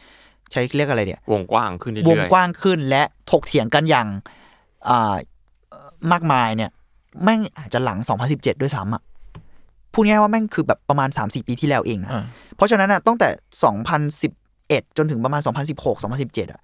[0.51, 4.41] ใช้เรียกอะไรเนี่ยวงกว้างขึ้นเรื่วงอยกว้างขึ้นและถกเถียงกันอย่างอ่า
[6.11, 6.71] มากมายเนี่ย
[7.23, 9.01] แม่งอาจจะหลัง 2017 ด้วยซ้ำอะ
[9.93, 12.23] พูดง่ายๆว่าแม่งคือแบบประมาณ 3-4 ปีที่แล้วเองนะอ่า
[12.55, 13.29] เพราะฉะนั้นอะตั้งแต่
[14.33, 15.41] 2011 จนถึงประมาณ
[15.73, 16.61] 2016 2017 อะ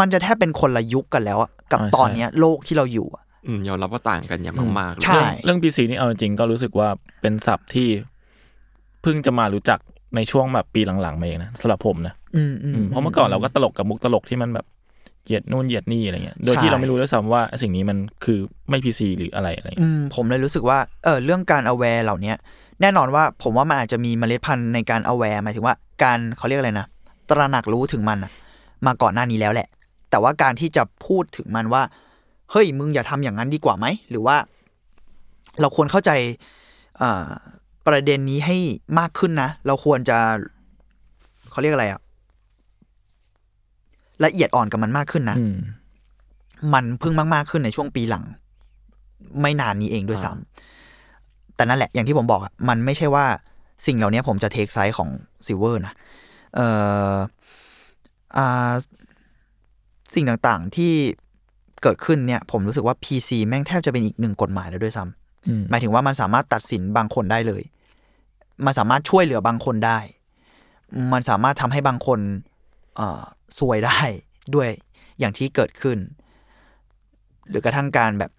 [0.00, 6.88] มันจะแทบเป็นคนละยุคกันแล้วอะกับอ่าตอนใช่เนี้ยโลกที่เราอยู่อะๆอืมยอมรับว่าต่างกันอย่างมากๆเลยใช่เรื่อง PC นี่เอาจริงๆก็รู้สึกว่า
[7.20, 7.88] เป็นศัพท์ที่
[9.02, 9.78] เพิ่งจะมารู้จัก
[10.16, 14.66] ในช่วงแบบปีหลังๆมาเองนะสำหรับผมนะอืมอืมอืมเพราะเมื่อก่อนเราก็ตลกกับมุกตลกที่มันแบบ
[15.24, 22.36] เหยียดนู่นเหยียดนี่อะไรเงี้ย โดยใช่ที่เราไม่รู้ด้วยซ้ำว่าสิ่งนี้มันคือไม่ PC หรืออะไรอะไรเงี้ยอืมผมเลยรู้สึกว่าเออเรื่องการ aware เหล่าเนี้ย
[22.80, 26.86] แน่นอนว่าผมว่ามันอาจจะมีเมล็ดพันธุ์ในการ aware หมายถึงว่าการเขาเรียกอะไรนะ
[27.30, 28.32] ตระหนักรู้ถึงมันอะ
[28.86, 29.68] มาก่อนหน้านี้แล้วแหละ
[30.10, 31.82] แต่ว่าการที่จะพูดถึงมันว่า
[32.50, 34.36] เฮ้ยมึงอย่าทำอย่างนั้นดีกว่าไหม หรือว่า
[35.60, 36.10] เราควรเข้าใจ
[37.00, 37.28] อ่า
[37.86, 38.56] ประเด็นนี้ให้
[38.98, 40.18] มากขึ้นนะ เราควรจะ
[41.50, 42.00] เขาเรียกอะไรอะ
[44.24, 45.56] ละเอียดอ่อนกับมันมากขึ้นนะอืม
[46.74, 48.24] มันเพิ่งมาก ๆ ขึ้นในช่วงปีหลัง
[49.40, 53.26] ไม่นานนี้เองด้วยซ้ำแต่นั่นแหละอย่างที่ผมบอกอะมันไม่ใช่ว่า
[53.86, 55.08] สิ่งเหล่านี้ผมจะ take side ของ
[55.46, 55.94] ซิลเวอร์นะ
[56.54, 56.66] เอ่
[57.12, 57.14] อ
[58.36, 58.72] อ่า
[60.14, 60.92] สิ่งต่างๆที่
[61.82, 67.62] เกิดขึ้นเนี่ย ผมรู้สึกว่า PC แม่งแทบจะเป็นอีกหนึ่งกฎหมายแล้วด้วยซ้ำอืมหมายถึงว่ามันสามารถตัดสินบางคนได้เลย
[68.64, 69.98] มันสามารถช่วยเหลือบางคนได้
[71.12, 72.51] มันสามารถทำให้บางคนเอ่อ
[73.58, 74.00] ซวยได้
[74.54, 74.68] ด้วย
[75.18, 75.98] อย่างที่เกิดขึ้น
[77.48, 78.30] หรือกระทั่งการแบบ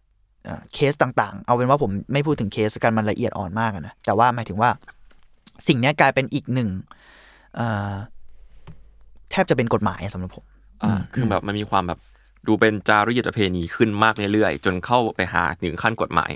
[0.45, 4.70] เอ่อเคสต่างๆ เอาเป็นว่าผมไม่พูดถึงเคสกันมันละเอียดอ่อนมากอะนะแต่ว่าหมายถึงว่า
[5.68, 6.70] สิ่งเนี้ยกลายเป็นอีกหนึ่ง
[7.56, 7.93] เอ่อ
[9.32, 10.45] แทบจะเป็นกฎหมายสำหรับผม
[10.84, 11.99] อ่าคือแบบมันมีความแบบ
[12.47, 16.32] ดูเป็นจารีตประเพณีขึ้นมากเรื่อยๆ จนเข้าไปหาถึงขั้นกฎหมาย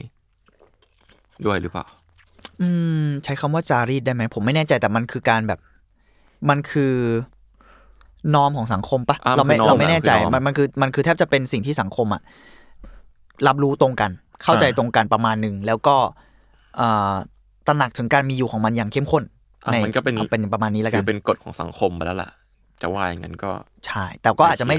[1.45, 1.86] ด้วยหรือเปล่า
[2.61, 2.70] อื
[3.03, 5.59] ม ใช้คำว่าจารีตได้ไหมผมไม่แน่ใจแต่มันคือการแบบ
[6.49, 6.93] มันคือ
[8.36, 12.22] นอมของสังคมปะเราไม่เราไม่แน่ใจมันมันคือมันคือแทบจะเป็นสิ่งที่สังคมอะ
[13.47, 14.11] รับรู้ตรงกัน
[14.43, 15.95] เข้าใจตรงกันประมาณหนึ่งแล้วก็
[16.80, 16.82] อ
[17.68, 19.24] ตระหนักถึงการมีอยู่ของมันอย่างเข้มข้น
[19.72, 22.30] ในมันก็เป็นเป็นประมาณนี้แล้วกัคือเป็นกฎของสังคมไปแล้วล่ะ
[22.82, 23.51] จะว่าอย่างนั้นก็
[23.86, 24.78] ใช่แต่ก็อาจจะไม่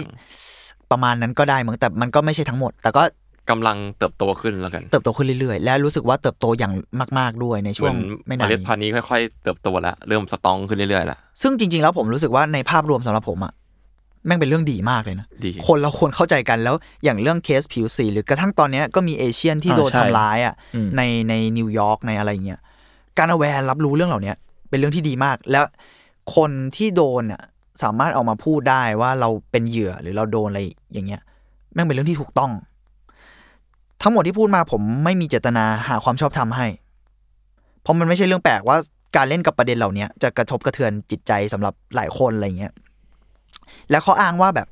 [0.90, 3.02] ประมาณนั้นก็ได้เหมือนแต่มันก็ไม่ใช่ทั้งหมด แต่ก็
[3.50, 6.72] กำลังเติบโตขึ้นแล้วกัน เติบโตขึ้นเรื่อยๆ และรู้สึกว่าเติบโตอย่าง
[7.18, 13.52] มาก ๆด้วยในเหช่วมืงอนไม่เมนานล็ดนี้พันธุ์นี้ค่อยๆ เติบโตแล้วเริ่มสตรองขึ้นเรื่อยๆแล้วซึ่งจริงๆแล้วผมรู้สึกว่าในภาพรวมสำหรับผมอะ
[14.26, 16.74] แม่งเป็นเรื่องดีมากเลยนะดีคนเราควรเข้าใจกันแล้ว
[17.04, 22.60] อย่างเรื่องเคสผิวสีหรือกระทั่งตอนเนี้ยก็มี Asian ที่อ่าโดนใช่ทำร้ายอะอืมในในนิวยอร์กในอะไรเงี้ย
[23.18, 24.36] การ aware รับรู้เรื่องเหล่าเนี้ย
[24.68, 25.64] เป็นเรื่องที่ดีมาก แล้ว
[26.36, 27.42] คนที่โดนอะ
[27.82, 30.60] สามารถออกมาพูดได้ว่าเราเป็นเหยื่อหรือเราโดนอะไร
[30.92, 31.20] อย่างเงี้ย
[31.74, 32.50] แม่งเป็นเรื่องที่ถูกต้อง
[34.02, 36.66] ทั้งหมดที่พูดมาผมไม่มีเจตนาหาความชอบธรรมให้
[37.82, 38.76] เพราะมันไม่ใช่เรื่องแปลกว่า
[39.16, 42.72] การเล่นกับประเด็นเหล่าเนี้ยจะกระทบกระเทือนจิตใจสำหรับหลายคนอะไรเงี้ย
[43.90, 44.68] แล้วเขาอ้างว่าแบบ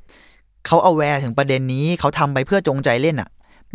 [0.67, 3.29] เขาเอาแวร์ถึงประเด็นนี้เขาทำไปเพื่อจงใจเล่นอะ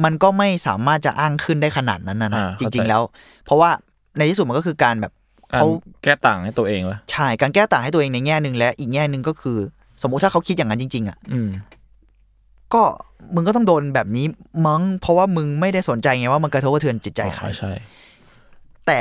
[0.05, 3.03] มันก็ไม่สามารถจะอ้างขึ้นได้ขนาดนั้นนะนะอ่าจเข้าใจริง ๆ แล้ว
[3.45, 3.71] เพราะว่า
[4.17, 5.13] ในที่สุดมันก็คือการแบบ
[5.53, 5.69] การเขา
[6.03, 9.59] แก้ต่างให้ตัวเองวะใช่การแก้ต่างให้ตัวเองในแง่หนึ่งและอีกแง่หนึ่งก็คือ
[10.03, 11.49] สมมุติถ้าเขาคิดอย่างนั้นจริง ๆ อะอืม
[12.75, 12.83] ก็
[13.35, 14.27] มึงก็ต้องโดนแบบนี้
[14.67, 17.73] มั้งเพราะว่ามึงไม่ได้สนใจไงว่ามันกระทบกระเทือนจิตใจใครอ๋อใช่
[18.87, 19.01] แต่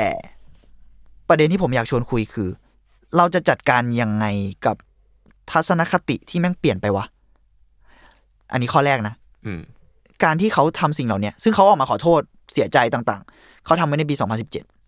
[1.28, 2.48] ประเด็นที่ผมอยากชวนคุยคือ
[3.16, 4.26] เราจะจัดการยังไง
[4.66, 4.76] กับ
[5.50, 7.04] ทัศนคติที่แม่งเปลี่ยนไปวะ
[8.52, 9.14] อันนี้ข้อแรกนะ
[9.46, 9.60] อืม
[10.24, 12.20] การที่เขาทำสิ่งเหล่าเนี้ยซึ่งเขาออกมาขอโทษ
[12.52, 14.81] เสียใจต่าง ๆ เขาทำไว้ในปี 2017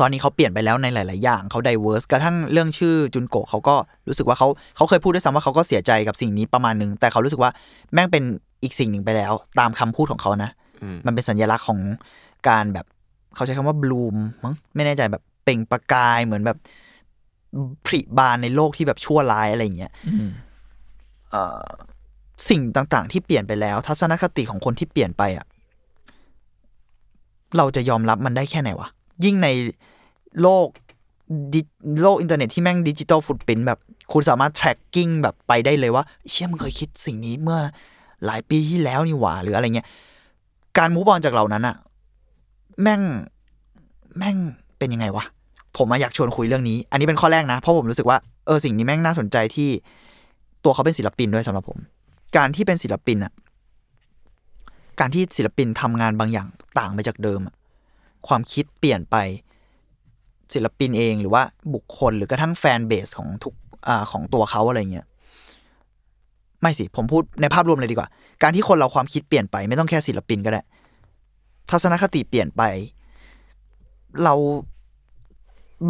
[0.00, 3.74] ตอนนี้เขาเปลี่ยนไปแล้วในหลาย ๆ อย่างเขาไดเวอร์สกระทั่งเรื่องชื่อจุนโกะเขาก็
[4.08, 7.50] รู้สึกว่าเขาเขาเคยพูดด้วยซ้ำว่าเขาก็เสียใจกับสิ่งนี้ประมาณหนึง แต่เขารู้สึกว่า
[7.92, 8.22] แม่งเป็น
[8.62, 10.50] อีกสิ่งหนึ่งไปแล้ว ตามคำพูดของเขานะ
[10.82, 11.78] อืมมันเป็นสัญลักษณ์ของ
[12.48, 12.86] การแบบ
[13.34, 16.58] เขาใช้คำว่าบลูมมั้งไม่แน่ใจแบบเปล่งประกายเหมือนแบบ
[17.86, 20.30] ผลิบานในโลกที่แบบชั่วร้ายอะไรอย่างเงี้ยอืม
[21.30, 21.68] เอ่อ
[22.48, 25.46] สิ่งต่าง ๆ ที่เปลี่ยนไปแล้ว ทัศนคติของคนที่เปลี่ยนไปอะ
[27.56, 28.88] เราจะยอมรับมันได้แค่ไหนวะ
[29.24, 29.48] ยิ่งใน
[30.42, 30.68] โลก
[32.02, 33.78] โลกอินเทอร์เน็ตที่แม่งดิจิตอลฟุตปินแบบ
[34.12, 37.60] คุณสามารถ tracking แบบไปได้เลยว่า เชี่ยมึงเคยคิดสิ่งนี้เมื่อ
[38.26, 39.86] หลายปีที่แล้วนี่หว่าหรืออะไรเงี้ย
[40.78, 41.76] การมูฟออนจากเหล่านั้นอะ
[42.82, 43.00] แม่ง
[44.18, 44.36] แม่ง
[44.78, 45.24] เป็นยังไงวะ
[45.76, 49.68] ผมอยากชวนคุยเรื่องนี้ อันนี้เป็นข้อแรกนะ เพราะผมรู้สึกว่าเออสิ่งนี้แม่งน่าสนใจที่
[50.64, 51.78] ตัวเขาเป็นศิลปินด้วยสำหรับผม
[52.36, 53.32] การที่เป็นศิลปินอะ
[55.00, 56.48] การที่ศิลปินทำงานบางอย่าง
[56.78, 57.54] ต่างไปจากเดิมอะ
[58.28, 59.16] ความคิดเปลี่ยนไป
[60.54, 61.42] ศิลปินเองหรือว่า
[61.74, 63.54] บุคคลหรือกระทั่งแฟนเบสของทุก
[63.86, 65.06] อของตัวเขาอะไรเงี้ย
[66.60, 68.08] ไม่สิผมพูดในภาพรวมเลยดีกว่า
[68.42, 70.62] การที่คนเราความคิดเปลี่ยนไป ไม่ต้องแค่ศิลปินก็ได้
[71.70, 72.62] ทัศนคติเปลี่ยนไป
[74.24, 74.34] เรา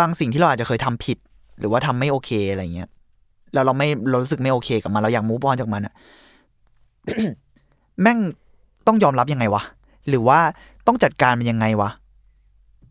[0.00, 1.18] บางสิ่งที่เราอาจจะเคยทำผิด
[1.58, 2.88] หรือว่าทำไม่โอเคอะไรเงี้ย
[3.54, 5.94] แล้วเราไม่เรารู้สึกไม่โอเคกับมันเราอยากมูฟออนจากมันอะ
[8.02, 8.18] แม่ง
[8.86, 9.62] ต้องยอมรับยังไงวะ
[10.08, 10.38] หรือว่า
[10.86, 11.90] ต้องจัดการมันยังไงวะ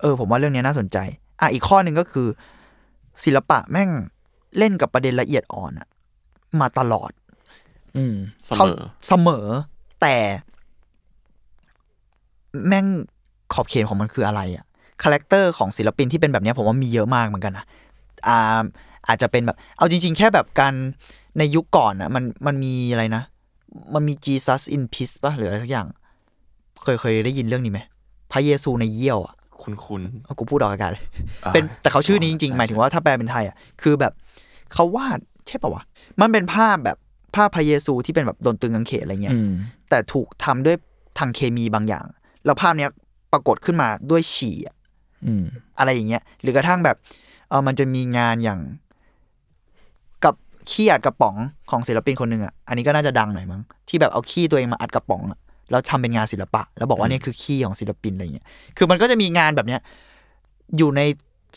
[0.02, 0.98] เออ ผมว่าเรื่องนี้น่าสนใจ
[1.42, 2.28] อะอีกข้อหนึ่งก็คือ
[3.24, 3.90] ศิลปะแม่ง
[4.58, 5.88] เล่นกับประเด็นละเอียดอ่อนอะ
[6.62, 7.12] มาตลอด
[7.98, 9.46] อืมเสมอเสมอ
[10.02, 10.16] แต่
[12.68, 12.86] แม่ง
[13.54, 14.66] ขอบเขตของมันคืออะไรอะ
[15.04, 17.66] character ของศิลปินที่เป็นแบบเนี้ยผมว่ามีเยอะมากเหมือนกันนะ
[18.28, 18.64] อ่า
[19.08, 20.74] อาจจะเป็นแบบ เอาจริง ๆ แค่แบบการ
[21.38, 23.24] ในยุคก่อนอะมันมันมีอะไรนะ
[23.94, 25.88] มันมี Jesus in Piss ป่ะหรืออะไรสักอย่าง
[26.84, 27.80] เคยเคยได้ยินเรื่องนี้ไหม
[28.32, 31.04] พระเยซูในเยี่ยวอะ คุณคุณเอากูพูดออกอากาศเลย
[31.46, 34.14] อ่าเป็นแต่เขาชื่อนี้จริงใช่ๆหมายถึงว่าถ้าแปลเป็นไทยอะคือแบบ
[34.74, 35.84] เขาวาดใช่ป่าวะ
[36.22, 36.98] มันเป็นภาพแบบ
[37.36, 39.52] ภาพพระเยซูที่เป็นแบบโดนตึงกางเขนอะไรเงี้ยอืม
[39.90, 40.76] แต่ถูกทำด้วย
[41.20, 42.06] ทางเคมีบางอย่าง
[42.46, 42.90] แล้วภาพเนี้ย
[43.32, 44.76] ปรากฏขึ้นมาด้วยฉี่อะ
[45.26, 45.44] อืม
[45.80, 46.98] อะไรอย่างเงี้ย หรือกระทั่งแบบ
[47.50, 48.60] เออมันจะมีงานอย่าง
[50.24, 50.36] กับ
[50.72, 51.36] ขี้อัดกระป๋อง
[51.70, 55.40] ของศิลปินคนหนึ่งอะอันนี้ก็น่าจะดังหน่อยมั้งที่แบบเอาขี้ตัวเองมาอัดกระป๋องอะ
[55.72, 58.46] แล้วทำเป็นงานศิลปะ แล้วบอกว่าเนี่ยคือขี้ของศิลปินอะไรเงี้ย
[58.78, 59.82] คือมันก็จะมีงานแบบเนี้ย
[60.78, 61.02] อยู่ใน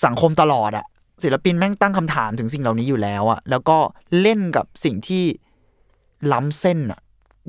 [0.04, 0.86] สังคมตลอดอะ
[1.22, 3.76] ศิลปินแม่งตั้งคำถามถึงสิ่งเหล่านี้อยู่แล้วอะแล้วก็
[4.20, 5.24] เล่นกับสิ่งที่
[6.32, 7.00] ล้ำเส้นอะ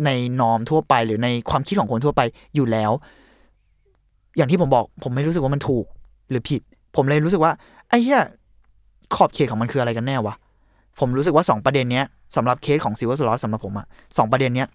[0.06, 2.22] ในนอมทั่วไปหรือในความคิดของคนทั่วไป
[2.56, 2.92] อยู่แล้ว
[4.38, 5.86] อย่างที่ผมบอก ผมไม่รู้สึกว่ามันถูก
[6.30, 6.62] หรือผิด
[6.96, 7.52] ผมเลยรู้สึกว่า
[7.90, 8.22] ไอ้เหี้ย
[9.16, 10.36] ขอบเขตของมันคืออะไรกันแน่วะ
[11.00, 13.86] ผมรู้สึกว่าสองประเด็นเนี้ยสำหรับเคสของซิลเวอร์สล็อตสำหรับผมอะ
[14.18, 14.68] สองประเด็นเนี้ย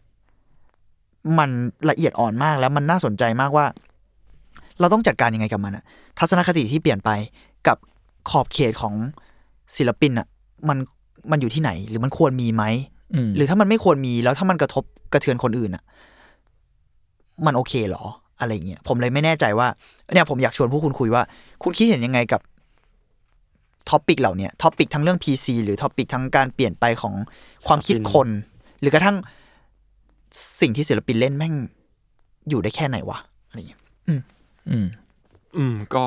[1.39, 1.51] มัน
[1.91, 3.67] ละเอียดอ่อนมากแล้วมันน่าสนใจมากว่า
[4.81, 5.85] เราต้องจัดการยังไงกับมันอะ
[6.19, 7.11] ทัศนคติที่เปลี่ยนไป
[7.67, 7.77] กับ
[8.31, 8.95] ขอบเขตของ
[9.77, 10.27] ศิลปินอะ
[10.69, 10.79] มัน
[11.31, 12.65] มันอยู่ที่ไหน หรือมันควรมีไหม
[13.15, 15.85] อืมหรือถ้ามันไม่ควรมีแล้วถ้ามันกระทบกระเทือนคนอื่นอะ
[17.47, 18.03] มันโอเคเหรอ
[18.41, 19.69] อะไรเงี้ยผมเลยไม่แน่ใจว่า
[20.13, 21.23] เนี่ยผมอยากชวนพวกคุณคุยว่า
[21.63, 22.41] คุณคิดเห็นยังไงกับ
[23.91, 27.15] topic เหล่าเนี้ย topic ทั้งเรื่อง PC หรือ topic ทั้งการเปลี่ยนไปของ
[27.67, 28.29] ความคิดคน
[28.81, 29.17] หรือกระทั่ง
[30.61, 31.55] สิ่งที่ศิลปินเล่นแม่ง
[32.49, 33.19] อยู่ได้แค่ไหนวะ
[33.49, 34.15] อะไรเงี้ยอื
[34.85, 34.87] ม
[35.57, 36.05] อืมก็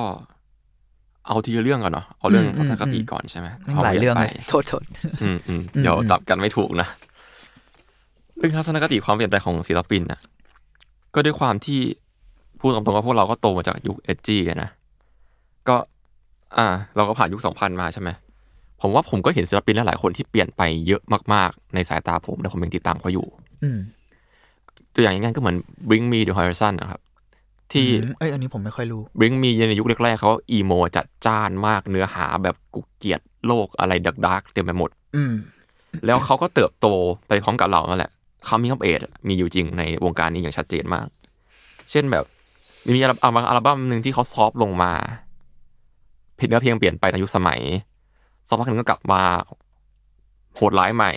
[1.28, 4.84] เอาทีละเรื่องก่อนเนาะเอาเรื่องอืมทัศนคติอืมก่อนใช่ไหมแม่งหลายเรื่องเลยไปโทษโทษ
[5.24, 6.88] อืมอืมอืมเดี๋ยวอืมจับกันไม่ถูกนะ
[8.38, 10.20] เรื่องทัศนคติความเปลี่ยนแปลงของศิลปินน่ะ
[11.14, 11.80] ก็ด้วยความที่
[12.60, 14.70] พูดตรงๆว่าพวกเราก็โตมาจากยุคเอจีนะ
[15.68, 15.76] ก็
[16.58, 18.10] อ่า เราก็ผ่านยุคสองพันมาใช่ไหม
[18.82, 21.02] ผมว่าผมก็เห็นศิลปินหลายๆคนที่เปลี่ยนไปเยอะ
[21.34, 23.26] มากๆ ในสายตาผมแต่ผมยังติดตามเขาอยู่
[23.64, 23.80] อืม
[24.94, 25.58] ตัวอย่างง่ายๆก็เหมือน
[25.90, 27.02] Bring Me the Horizon นะครับ
[27.74, 35.34] ที่อืมเอ้ยอันนี้ผมไม่ค่อยรู้ Bring Me ในยุคแรกๆเขาอีโมจัดจ้านมากเนื้อหาแบบกูเกลียดโลกอะไรดักดักๆเต็มไปหมด อืม
[36.06, 36.88] แล้วเขาก็เติบโต
[37.28, 38.12] ไปพร้อมกับเรานั่นแหละ
[38.46, 41.06] เขามีคัมเอทมีอยู่จริงในวงการนี้อย่างชัดเจนมาก
[41.92, 42.26] เช่นแบบ
[42.96, 44.94] มีอัลบั้มอัลบั้มหนึ่งที่เขาซอฟต์ลงมา
[46.36, 47.62] เพลงเนื้อเพลงเปลี่ยนไปตามยุคสมัย
[48.48, 49.22] สักพักหนึ่งก็กลับมา
[50.56, 51.12] โหดร้ายใหม่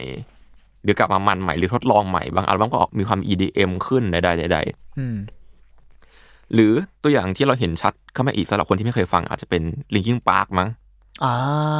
[0.87, 5.17] หรือกลับมามันใหม่หรือทดลองใหม่บางอัลบั้มก็ออกมีความ EDM ขึ้นใดๆใดๆอืม
[6.55, 6.73] หรือ
[7.03, 9.63] ตัวอย่างที่เราเห็นชัดเข้ามาอีกสำหรับคนที่ไม่เคยฟังอาจจะเป็น
[9.95, 10.69] Linkin Park มั้ง
[11.25, 11.33] อ่า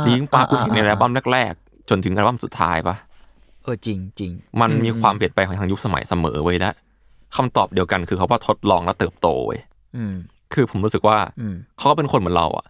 [0.07, 2.97] Linkin Park คุณเห็นในอัลอ่าบั้มแรกๆ จนถึงอัลบั้มสุดท้ายปะ
[3.63, 4.31] เออจริงจริง
[4.61, 6.71] มันมีความเปลี่ยนแปลงของทางยุคสมัยเสมอเว้ยและ
[7.37, 9.61] คำตอบเดียวกันคือเขาว่าทดลองและเติบโตเว้ย
[9.97, 10.15] อืม
[10.55, 12.67] คือผมรู้สึกว่าอืมเขาก็เป็นคนเหมือนเราอะ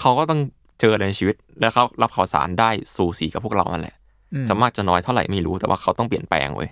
[0.00, 0.40] เขาก็ต้อง
[0.80, 4.05] เจออะไรในชีวิต และเขารับข่าวสารได้สู่สีกับพวกเรานั่นแหละอืม
[4.48, 6.70] จะมากจะน้อยเท่าไหร่ไม่รู้แต่ว่าเขาต้องเปลี่ยนแปลงเว้ย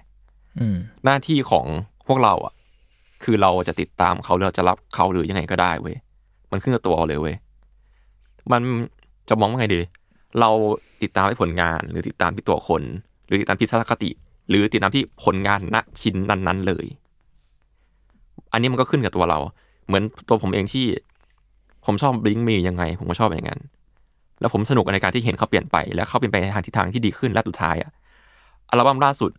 [0.60, 1.66] อืมหน้าที่ของ
[2.08, 2.54] พวกเราอะ
[3.24, 5.96] คือเราจะติดตามเขาหรือเราจะรับเขาหรือยังไงก็ได้เว้ย
[6.50, 7.36] มันขึ้นกับตัวเราเลยเว้ย
[8.52, 8.60] มัน
[9.28, 9.80] จะมองว่าไงดี
[10.40, 10.50] เรา
[11.02, 12.82] ติดตามที่ผลงาน หรือติดตามที่ตัวคน
[13.26, 14.10] หรือติดตามที่ทัศนคติ
[14.48, 16.86] หรือติดตามที่ผลงานณชิ้นนั้น ๆ เลย
[18.52, 19.38] อันนี้มันก็ขึ้นกับตัวเรา
[19.86, 20.86] เหมือนตัวผมเองที่
[21.86, 23.60] ผมชอบ Bring Me ยังไง ผมก็ชอบอย่างนั้น
[24.40, 27.90] แล้วผมสนุกในการที่เห็นเขาเปลี่ยนไป และเขาเปลี่ยนไปในทางทิศทางที่ดีขึ้นและสุดท้ายอะ
[28.70, 29.30] อัลบั้มล่าสุด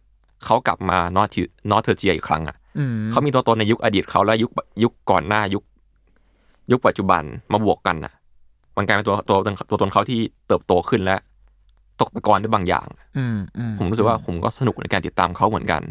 [0.46, 1.38] เขากลับมานอต
[1.72, 4.52] nostalgia อีกครั้งอะอืมเขามีตัวตนในยุคอดีตเขาและยุค
[4.84, 5.64] ยุคก่อนหน้ายุค
[6.72, 8.14] ยุคปัจจุบันมาบวกกันน่ะ
[8.78, 11.16] มันกลายเป็นตัวตัวตนตัวตนเขาที่เติบโตขึ้นและ
[12.00, 12.88] ตกตะกอนด้วยบางอย่าง
[13.18, 15.82] อืมอืมผมรู้สึกว่าผมก็สนุกในการติดตามเขาเหมือนกัน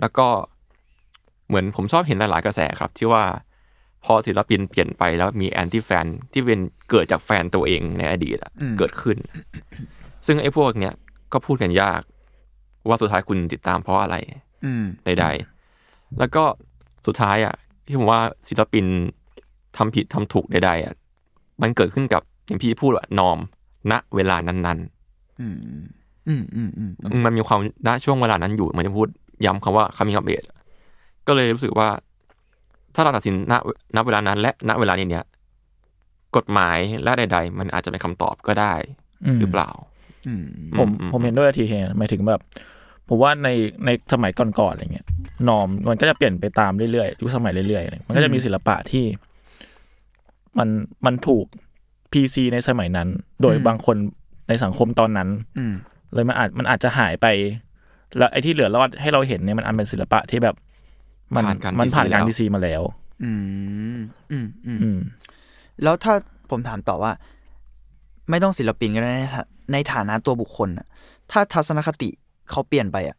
[0.00, 0.26] แล้วก็
[1.48, 3.22] เหมือนผมชอบเห็นหลายๆกระแสครับ ที่ว่า
[4.04, 9.16] พอศิลปินเปลี่ยนไปแล้วมีแอนตี้แฟนที่เป็นเกิดจากแฟนตัวเองในอดีตอะเกิดขึ้น
[10.26, 10.94] ซึ่งไอ้พวกเนี้ย
[11.32, 12.02] ก็พูดกันยาก
[12.88, 14.16] ว่าสุดท้ายคุณติดตามเพราะอะไร
[14.64, 16.44] อืมใดๆแล้วก็
[17.06, 17.54] สุดท้ายอะ
[17.86, 18.86] ที่ผมว่าศิลปิน
[19.76, 20.94] ทำผิดทำถูกใดๆอะ
[21.62, 23.38] มันเกิดขึ้นกับอย่างพี่พูดว่านอม
[23.90, 24.78] ณเวลานั้น
[25.40, 25.56] อืม
[26.28, 29.08] อืมอืมอืมๆมันมีความณช่วงเวลานั้นอยู่มันจะพูด
[29.44, 30.44] ย้ำคำว่าคำมีคำเบส
[31.26, 31.88] ก็เลยรู้สึกว่า
[32.94, 33.54] ถ้าเราตัดสินณ
[33.96, 35.24] ณเวลานั้น และณเวลานี้เนี้ย
[36.36, 38.74] กฎหมายและใด ๆ มันอาจจะเป็นคำตอบก็ได้
[39.26, 39.70] อืมหรือเปล่า
[40.26, 40.44] อืม
[40.78, 42.40] ผมอืมผมเห็นด้วยทีเหมายถึงแบบ
[43.08, 43.48] ผมว่าใน
[43.84, 45.06] ในสมัยก่อนๆอะไรเงี้ย
[45.48, 49.04] นอมมันก็จะเปลี่ยนไปตามเรื่อยๆยุคสมัยเรื่อยๆอะไรมันก็จะมีศิลปะที่
[50.58, 50.68] มัน
[51.06, 51.46] มันถูก
[52.12, 53.08] พีซีในสมัยนั้น
[53.42, 53.96] โดยบางคน
[54.48, 55.28] ในสังคมตอนนั้น
[55.58, 55.74] อืม
[56.14, 57.26] เลยมันอาจมันอาจจะหายไป
[58.16, 60.54] แล้วไอ้ที่เหลือรอดให้เราเห็นเนี่ยมันอันเป็นศิลปะที่แบบ
[61.36, 62.82] มันผ่านการมันผ่าน PC การแล้วพีซีมาแล้ว
[63.24, 63.32] อื
[63.96, 63.98] ม
[64.32, 64.98] อืมอืมอืม
[65.82, 66.14] แล้วถ้า
[66.50, 67.12] ผมถามต่อว่า
[68.30, 70.86] ไม่ต้องศิลปินก็ได้ในฐาในฐานะตัวบุคคลน่ะ
[71.30, 72.08] ถ้าทัศนคติ
[72.50, 73.16] เขาเปลี่ยนไปอะ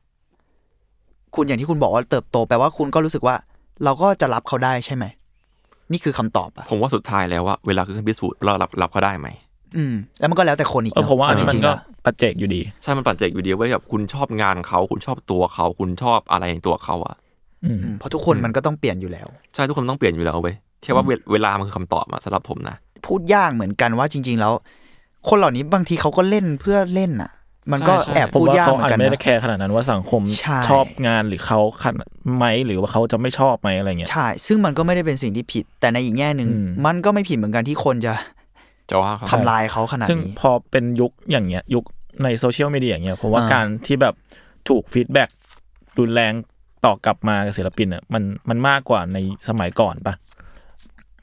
[1.35, 3.35] คุณอย่างที่คุณบอกว่าเติบโตแปลว่าคุณก็รู้สึกว่า
[3.83, 5.05] เราก็จะรับเขาได้ใช่ไหม
[5.91, 9.27] นี่คือคำตอบอะผมว่าสุดท้ายแล้วว่าเวลาคือเครื่องพิสูจน์เรารับรับเขาได้ไหม
[9.77, 17.21] อืมแล้วมันก็แล้วแต่คนอีกเออเนาะผมว่าอันเจนี้มันริงๆก็แล้วปัจเจกอยู่ดี ใช่มันปัจเจกอยู่ดีเว้ยแบบคุณชอบงานเขาคุณชอบตัวเขาคุณชอบอะไรในตัวเขาอะอืมอืม
[17.99, 24.53] เพราะทุกคนมันก็ต้องเปลี่ยนอยู่แล้ว ใช่ทุกคนต้องเปลี่ยนอยู่แล้วเว้ยแค่ว่าเวเวลามันคือคำตอบอะสำหรับผมนะพูดยากเหมือนกันว่าจริง ๆ แล้ว
[25.29, 27.31] คนเหล่านี้บางทีเขาก็เล่นเพื่อเล่นอะ
[27.71, 38.13] มันก็ใช่ใช่แอบผมพูดว่ายากเขาเหมืออาจนกันไม่ได้นะแคร์ขนาดนั้นว่าสังคมใช่ชอบงานหรือเขาขนาดไหมหรือว่าเขาจะไม่ชอบไหมอะไรเงี้ยใช่ ซึ่งมันก็ไม่ได้เป็นสิ่งที่ผิด แต่ในอีกแง่หนึ่งอืมมันก็ไม่ผิดเหมือนกันที่คนจะ
[38.89, 41.83] จะว่าเขาทำลายเขาขนาดซึ่งนี้พอเป็นยุคอย่างเงี้ย ยุค
[42.23, 44.13] ในโซเชียลมีเดียอย่างเงี้ยผมว่าอ่าการที่แบบ
[44.69, 45.29] ถูกฟีดแบ็ก
[45.99, 46.33] รุนแรง
[46.85, 49.17] ต่อกลับมากับศิลปินอะมันมันมากกว่าใน
[49.49, 50.13] สมัยก่อนปะ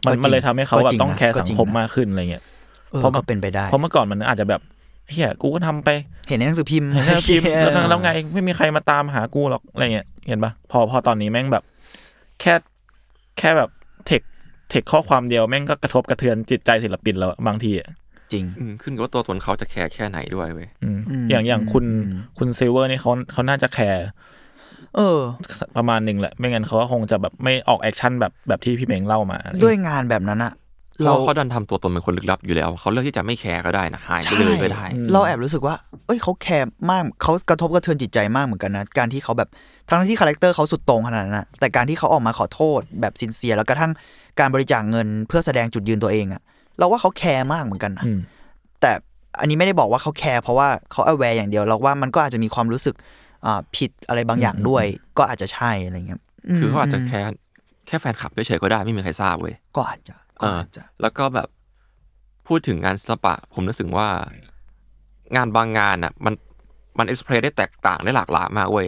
[0.07, 2.43] มันก็จริงมันเลยทำให้เขาก็แบบจริงต้องนะแคร์ก็สังจริงคมนะมากขึ้นอะไรเงี้ย
[2.91, 4.61] เออเพราะมันก็เป็นไปได้เพราะเมื่อก่อนมันอาจจะแบบ
[5.11, 5.89] เฮียกูก็ทำไป
[6.29, 11.65] เห็นในหนังสือพิมพ์เห็นแค่พิมพ์เออแล้วแล้วไงไม่มีใครมาตามหากูหรอกอะไรเงี้ยเห็นปะพอพอตอนนี้แม่งแบบ
[12.41, 12.55] แค่
[13.39, 13.71] แค่แบบ
[14.07, 14.23] เทค
[14.71, 17.89] เทคข้อความเดียวแม่งก็กระทบกระเทือนจิตใจศิลปินแล้วบางทีอะ
[18.33, 24.07] จริงอืมขึ้นกับว่าตัวตนเขาจะแคร์แค่ไหนด้วยเว้ยอืมอืมอย่างอย่างคุณอืมคุณซิลเวอร์นี่เขาเขาน่าจะแคร์
[24.97, 25.19] เออ
[25.77, 30.53] ประมาณหนึ่งแหละไม่งั้นเขาก็คงจะแบบไม่ออก action แบบแบบที่พี่เมงเล่ามาอะไรด้วยงานแบบนั้นอะ
[31.05, 35.75] เราเราเขาดันทำตัวตนเป็นคนลึกลับอยู่แล้ว เขาเลือกที่จะไม่แคร์ก็ได้นะหายไปเลยก็ได้เราแอบรู้สึกว่า
[36.07, 39.49] เอ้ยเขาแคร์มากเขากระทบกระเทือนจิตใจมากเหมือนกันนะการที่เขาแบบ
[39.89, 43.93] ทั้งที่ character เขาสุดโต่งขนาดนั้นนะแต่การที่เขาออกมาขอโทษแบบ sincere แล้วกระทั่ง
[44.41, 46.43] การบริจาคเงินเพื่อแสดงจุดยืนตัวเองอะ
[46.79, 48.19] เราว่าเขาแคร์มากเหมือนกันนะอืม
[48.81, 48.93] แต่
[49.41, 53.30] อันนี้ไม่ได้บอกว่าเขาแคร์เพราะว่าเขาเอาแวร์อย่างเดียวเราว่ามันก็อาจจะมีความรู้สึกอ่า
[53.77, 54.85] ผิดอะไรบางอย่างด้วย
[55.19, 56.23] ก็อาจจะใช่อะไรเงี้ยม
[56.59, 57.21] คือเขาอาจจะแค่
[57.87, 61.49] แค่แฟนคลับเฉยๆก็ได้ไม่มีใครทราบเว้ยก็อาจจะก็เอออาจจะ แล้วก็แบบ
[62.47, 64.09] พูดถึงงานศิลปะ ผมนึกถึงว่า
[65.37, 66.35] งานบางงานอะ มัน
[66.99, 68.87] มันเอ็กซ์เพรสได้แตกต่างได้หลากหลายมากเว้ย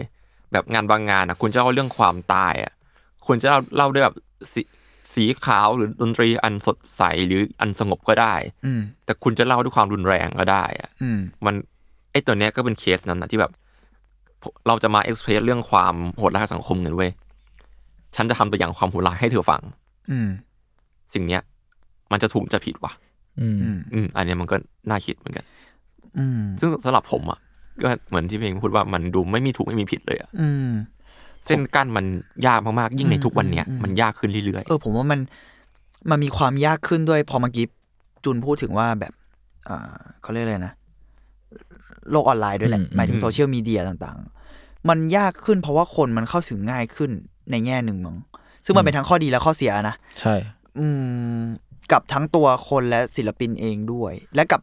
[0.51, 2.73] แบบงานบางงานอะ คุณจะเล่าเรื่องความตายอะ
[3.27, 4.15] คุณจะเล่าเล่าด้วยแบบ
[4.53, 4.61] สี
[5.13, 8.33] สีขาวหรือดนตรีอันสดใสหรืออันสงบก็ได้
[8.65, 11.55] อืมแต่คุณจะเล่าด้วยความรุนแรงก็ได้อะอืมมัน
[12.11, 13.51] ไอตัวเนี้ยก็เป็นเคสนั้นนะที่แบบ
[14.67, 17.11] เราจะมาเอ็กซ์เพรสเรื่องความโหดร้ายทางสังคมกันเว้ย
[18.15, 19.61] ฉันจะทำตัวอย่างความโหดร้ายให้เธอฟัง
[20.11, 20.29] อืม
[21.13, 21.41] สิ่งเนี้ย
[22.11, 22.91] มันจะถูกจะผิดวะ
[23.39, 24.55] อืมอืม อืม อันเนี้ยมันก็
[24.89, 25.45] น่าคิดเหมือนกัน
[26.19, 27.39] อืม ซึ่งสำหรับผมอะ
[27.83, 30.69] ก็เหมือนที่เพลงพูดว่ามันดูไม่มีถูกไม่มีผิดเลยอะอืม
[31.45, 32.05] เส้นกั้นมัน
[32.47, 35.19] ยากมากๆยิ่งในทุกวันเนี้ยอืมมันยากขึ้นเรื่อยเออผมว่ามัน
[36.09, 37.65] มันมีความยากขึ้นด้วยพอเมื่อกี้
[38.23, 39.13] จูนพูดถึงว่าแบบ
[39.67, 40.73] อ่าเขาเรียกอะไรนะ
[42.11, 47.11] โลกออนไลน์ด้วยแหละอืมหมายถึงโซเชียลมีเดียต่างๆ มันยากขึ้นเพราะว่าคนมันเข้าถึงง่ายขึ้น
[47.51, 48.17] ในแง่หนึ่งมั้ง
[48.65, 50.35] ซึ่งมันเป็นทั้งข้อดีและข้อเสียนะใช่
[50.79, 50.85] อื
[51.39, 51.43] ม
[51.91, 54.61] กับทั้งตัวคนและศิลปินเองด้วย และกับ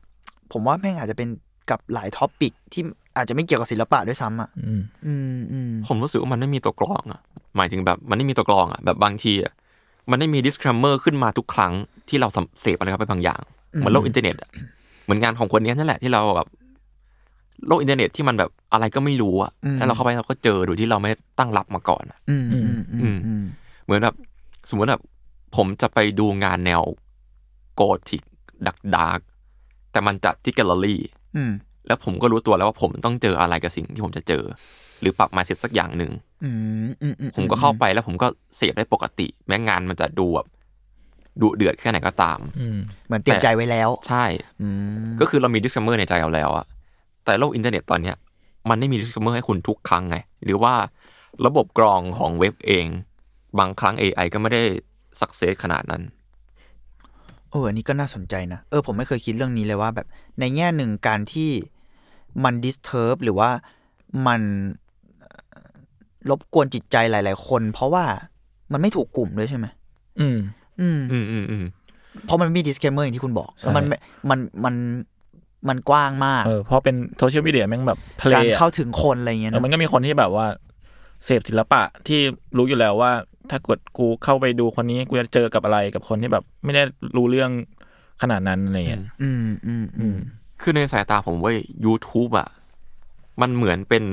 [0.53, 1.29] ผมว่าแม่งอาจจะเป็น
[1.71, 2.83] กับหลาย topic ที่
[3.17, 7.21] อาจจะไม่เกี่ยวกับศิลปะด้วยซ้ำอะอืมอืมอืมๆผมรู้สึกว่ามันไม่มีตัวกรองอะ
[7.57, 9.53] หมายถึงแบบมันไม่มีตัวกรองอะแบบบางทีอะ
[10.11, 11.73] มันไม่มี disclaimer ขึ้นมาทุกครั้ง
[12.09, 12.29] ที่เรา
[12.61, 13.41] เสพอะไรเข้าไปบางอย่าง
[13.73, 14.51] เหมือนโลกอินเทอร์เน็ตอะ
[15.05, 16.49] เหมือนงานของคนเนี้ยนั่นแหละที่เราแบบ
[17.67, 23.45] โลกอินเทอร์เน็ตที่มันแบบอะไรก็ไม่รู้อะแล้วเราเข้าไปเราก็เจอโดยที่เราไม่ตั้งรับมาก่อนอะอืมอืมอืมอืม
[23.85, 24.15] เหมือนแบบ
[24.71, 25.03] สมมติแบบ
[25.57, 26.83] ผมจะไปดูงานแนว
[27.75, 28.23] โกธิก
[28.67, 29.19] dark dark
[29.93, 31.01] แต่มันจัดที่แกลเลอรี่
[31.37, 31.53] อืม
[31.87, 34.43] แล้วผมก็รู้ตัวแล้วว่าผมต้องเจออะไรกับสิ่งที่ผมจะเจอ
[35.01, 36.13] หรือปรับมาเสร็จสักอย่างหนึ่ง
[36.45, 36.51] อื
[36.87, 40.47] มอืมอืผมก็เข้าไปแล้วผมก็เสพได้ปกติ แม้งานมันจะดูแบบ
[41.41, 44.25] ดุเดือดแค่ไหนก็ตามอืมเหมือนเตรียมใจไว้แล้ว ใช่
[44.63, 44.69] อื
[45.11, 46.67] มก็คือเรามี disclaimer ในใจเราแล้วอะ
[47.31, 48.17] แต่โลกอินเทอร์เน็ตตอนเนี้ย
[48.69, 50.75] มันไม่มี disclaimer ให้คุณทุกครั้งไง หรือว่า
[51.47, 52.87] ระบบกรองของเว็บเอง
[53.59, 54.63] บางครั้ง AI ก็ไม่ได้
[55.21, 56.03] success ขนาดนั้น
[57.51, 60.07] เอออันนี้ก็น่าสนใจนะ เออ ผมไม่เคยคิดเรื่องนี้เลยว่าแบบ
[60.41, 61.51] ในแง่หนึ่งการที่
[62.45, 63.51] มัน disturb หรือว่า
[64.27, 64.41] มัน
[65.19, 65.29] เอ่
[65.65, 65.69] อ
[66.31, 68.05] รบกวนจิตใจหลาย ๆ คน เพราะว่า
[68.73, 69.67] มันไม่ถูกกลุ่มด้วยใช่ไหม
[70.21, 70.39] อืม
[70.81, 71.65] อืม อืมอืมอืม
[72.27, 73.97] เพราะมันไม่มี disclaimer อย่างที่คุณบอกใช่แล้วมันไม่
[74.31, 74.75] มันมัน
[75.69, 80.47] มันกว้างมากเออเพราะเป็นโซเชียลมีเดียแม่งแบบเพลการย์เข้าถึงคนอะไรเงี้ยเออนะมันก็มีคนที่แบบว่า
[81.25, 82.21] เสพศิลปะที่
[82.57, 83.13] รู้อยู่แล้วว่า
[83.51, 86.83] ถ้ากดกูเข้าไปดูคนนี้กูจะเจอกับอะไรกับคนที่แบบไม่ได้
[87.17, 87.51] รู้เรื่อง
[88.23, 90.17] ขนาดนั้นอะไรเงี้ยอืมอืมอืม
[90.63, 91.53] คือในสายตาผมเว่า
[91.85, 92.49] YouTube อะ
[93.41, 94.05] มันเหมือนเป็น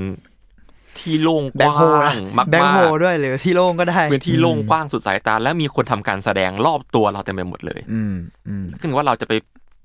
[0.98, 8.14] ที่โล่งกแบ็คโฮว้านะงมากแบ็คโฮๆด้วยหรือที่โล่งก็ได้เป็นที่โล่งกว้างสุดสายตา และมีคนทำการแสดงรอบตัวเราเต็มไปหมดเลยอืม
[8.48, 9.32] อืมซึ่งว่าเราจะไป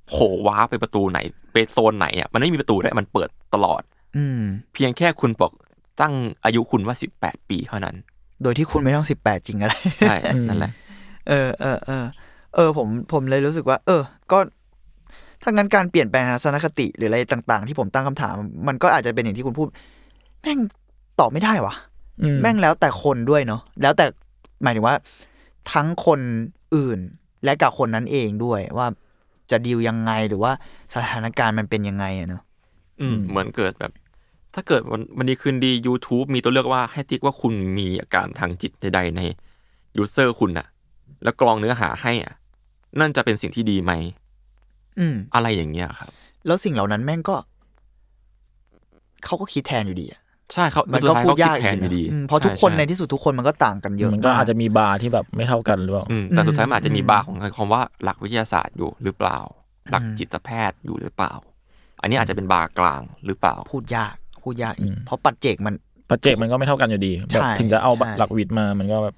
[0.09, 1.19] โผล่ว้าร์ปไปประตูไหน
[1.53, 3.81] ไปโซนไหนอะมันไม่มีประตูเลยมันเปิดตลอด
[4.17, 4.41] อืม
[4.73, 5.51] เพียงแค่คุณบอก
[6.01, 6.13] ตั้ง
[6.45, 7.95] อายุคุณว่าสิบแปดปีเท่านั้น
[8.43, 10.15] โดยที่คุณไม่ต้องสิบแปดจริงก็ได้ใช่
[10.49, 10.71] นั่นแหละ
[11.29, 12.05] เออเออเออ
[12.55, 14.01] เออ ผมผมเลยรู้สึกว่า เออ
[14.31, 14.39] ก็
[15.41, 18.33] ถ้างั้นการเปลี่ยนแปลงทัศนคติหรืออะไรต่าง ๆ ที่ผมตั้งคำถาม
[18.67, 19.67] มันก็อาจจะเป็นอย่างที่คุณพูด
[20.41, 20.59] แม่ง
[21.19, 21.75] ตอบไม่ได้วะ
[22.21, 24.05] อืมแม่งแล้วแต่คนด้วยเนาะแล้วแต่
[24.63, 24.95] หมายถึงว่า
[25.73, 26.19] ทั้งคน
[26.75, 26.99] อื่น
[27.43, 28.87] และกับคนนั้นเองด้วยว่า
[29.51, 30.51] จะดีลยังไงหรือว่า
[30.95, 32.41] สถานการณ์มันเป็นยังไงอะเนาะ
[33.01, 33.91] อืมเหมือนเกิดแบบ
[34.53, 39.21] ถ้าเกิดวันวันดีคืนดี YouTube มีตัวเลือกว่าให้ติ๊กว่าคุณมีอาการทางจิตใดๆใน
[39.97, 40.67] ยูเซอร์คุณน่ะ
[41.23, 42.33] แล้วกรองเนื้อหาให้อะ
[42.99, 43.91] นั่นจะเป็นสิ่งที่ดีไหม
[44.99, 46.11] อืม อะไรอย่างเงี้ยครับ
[46.45, 47.35] แล้วสิ่งเหล่านั้นแม่งก็
[49.25, 50.21] เขาก็คิดแทนอยู่ดีอะ
[50.53, 59.37] ใช่เขามันสุก็ท้ายพูดเขคิยากแทนอยู่ดีอืมเพราะทุกคนช่ในช่ที่สุดทุกคนมันก็ต่างกันเยอะ มันก็มอาจจะมีบาร์ที่แบบไม่เท่ากันหรือเปล่าอืมแต่สุดท้ายมันอาจจะมีอืมบาร์ของคำว่าหลักวิทยาศาสตร์อยู่หรือเปล่า
[59.91, 61.33] หลักจิตแพทย์อยู่หรือเปล่า
[62.01, 65.75] อันนี้อาจจะเป็นบาร์กลางหรือเปล่า พูดยากพูดยากอีกอืมเพราะปัจเจกมัน
[66.09, 69.15] ปัจเจกมันก็ไม่เท่ากันอยู่ดีใช่แบบถึงจะเอาใช่หลักวิทย์มามันก็แบบ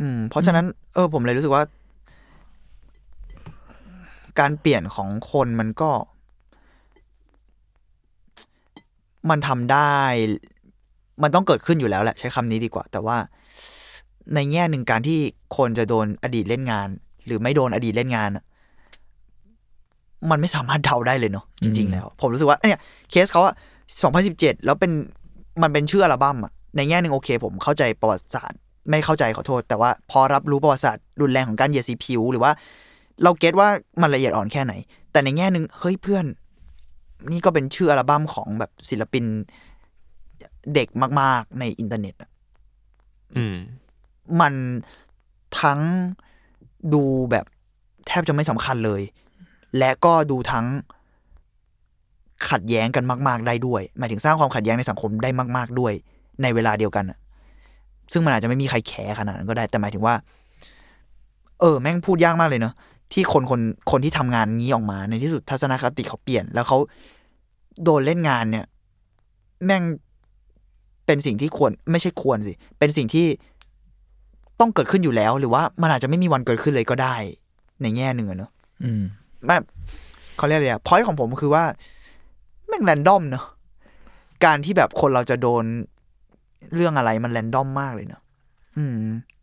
[0.00, 1.64] อืม เพราะฉะนั้นเออผมเลยรู้สึกว่า
[4.40, 5.90] การเปลี่ยนของคนมันก็
[9.30, 9.94] มันทำได้
[11.22, 13.16] มันต้องเกิดขึ้นอยู่แล้วแหละใช้คำนี้ดีกว่า แต่ว่า
[14.34, 15.18] ในแง่หนึ่งการที่
[15.56, 16.88] คนจะโดนอดีตเล่นงาน
[17.26, 18.44] หรือไม่โดนอดีตเล่นงานอะ
[20.30, 23.54] มันไม่สามารถเดาได้เลยเนาะจริง ๆ แล้ว ผมรู้สึกว่าเนี่ยเคสเขาอะ
[24.08, 24.92] 2017แล้วเป็น
[25.62, 28.58] มันเป็นชื่ออัลบั้มอะในแง่หนึ่งโอเค ผมเข้าใจประวัติศาสตร์
[28.90, 32.52] ไม่เข้าใจขอโทษ แต่ว่าพอรับรู้ประวัติศาสตร์รุนแรงของการเหยียดสีผิว หรือว่า
[33.22, 33.68] เราเก็ตว่า
[34.02, 34.72] มันละเอียดอ่อนแค่ไหน
[35.12, 36.24] แต่ในแง่หนึ่งเฮ้ยเพื่อน
[37.32, 39.24] นี่ก็เป็นชื่ออัลบั้มของแบบศิลปิน
[40.74, 40.88] เด็ก
[41.20, 42.30] มาก ๆ ในอินเทอร์เน็ตอะ
[43.36, 43.56] อืม
[44.40, 44.54] มัน
[45.60, 45.80] ทั้ง
[46.94, 47.44] ดูแบบ
[48.06, 49.02] แทบจะไม่สำคัญเลย
[49.78, 50.66] และก็ดูทั้ง
[52.50, 55.92] ขัดแย้งกันมาก ๆ ได้ด้วย หมายถึงสร้างความขัดแย้งในสังคมได้มาก ๆ ด้วย
[56.42, 57.18] ในเวลาเดียวกันอะ
[58.12, 60.14] ซึ่งมันอาจจะไม่มีใครแคร์ขนาดนั้นก็ได้ แต่หมายถึงว่า
[61.60, 62.74] เออ แม่งพูดยากมากเลยเนอะ
[63.12, 63.60] ที่คนคน
[63.90, 66.78] คนที่ทำงานนี้ออกมา ในที่สุดทัศนคติเขาเปลี่ยน แล้วเขา
[67.84, 68.66] โดนเล่นงานเนี่ย
[69.64, 69.82] แม่ง
[71.06, 73.26] เป็นสิ่งที่ควรไม่ใช่ควรสิ เป็นสิ่งที่
[74.60, 77.16] ต้องเกิดขึ้นอยู่แล้ว หรือว่ามันอาจจะไม่มีวันเกิดขึ้นเลยก็ได้
[77.82, 78.50] ในแง่หนึ่งอะเนอะ
[78.84, 79.02] อืม
[79.48, 79.62] แบบ
[80.36, 81.64] เขาเรียกอะไรอะพอยของผมคือว่า
[82.68, 83.44] แม่งแรนดอมเนอะ
[84.44, 85.64] การที่แบบคนเราจะโดน
[86.74, 88.22] เรื่องอะไรมันแรนดอมมากเลยเนอะ
[88.76, 88.98] อืม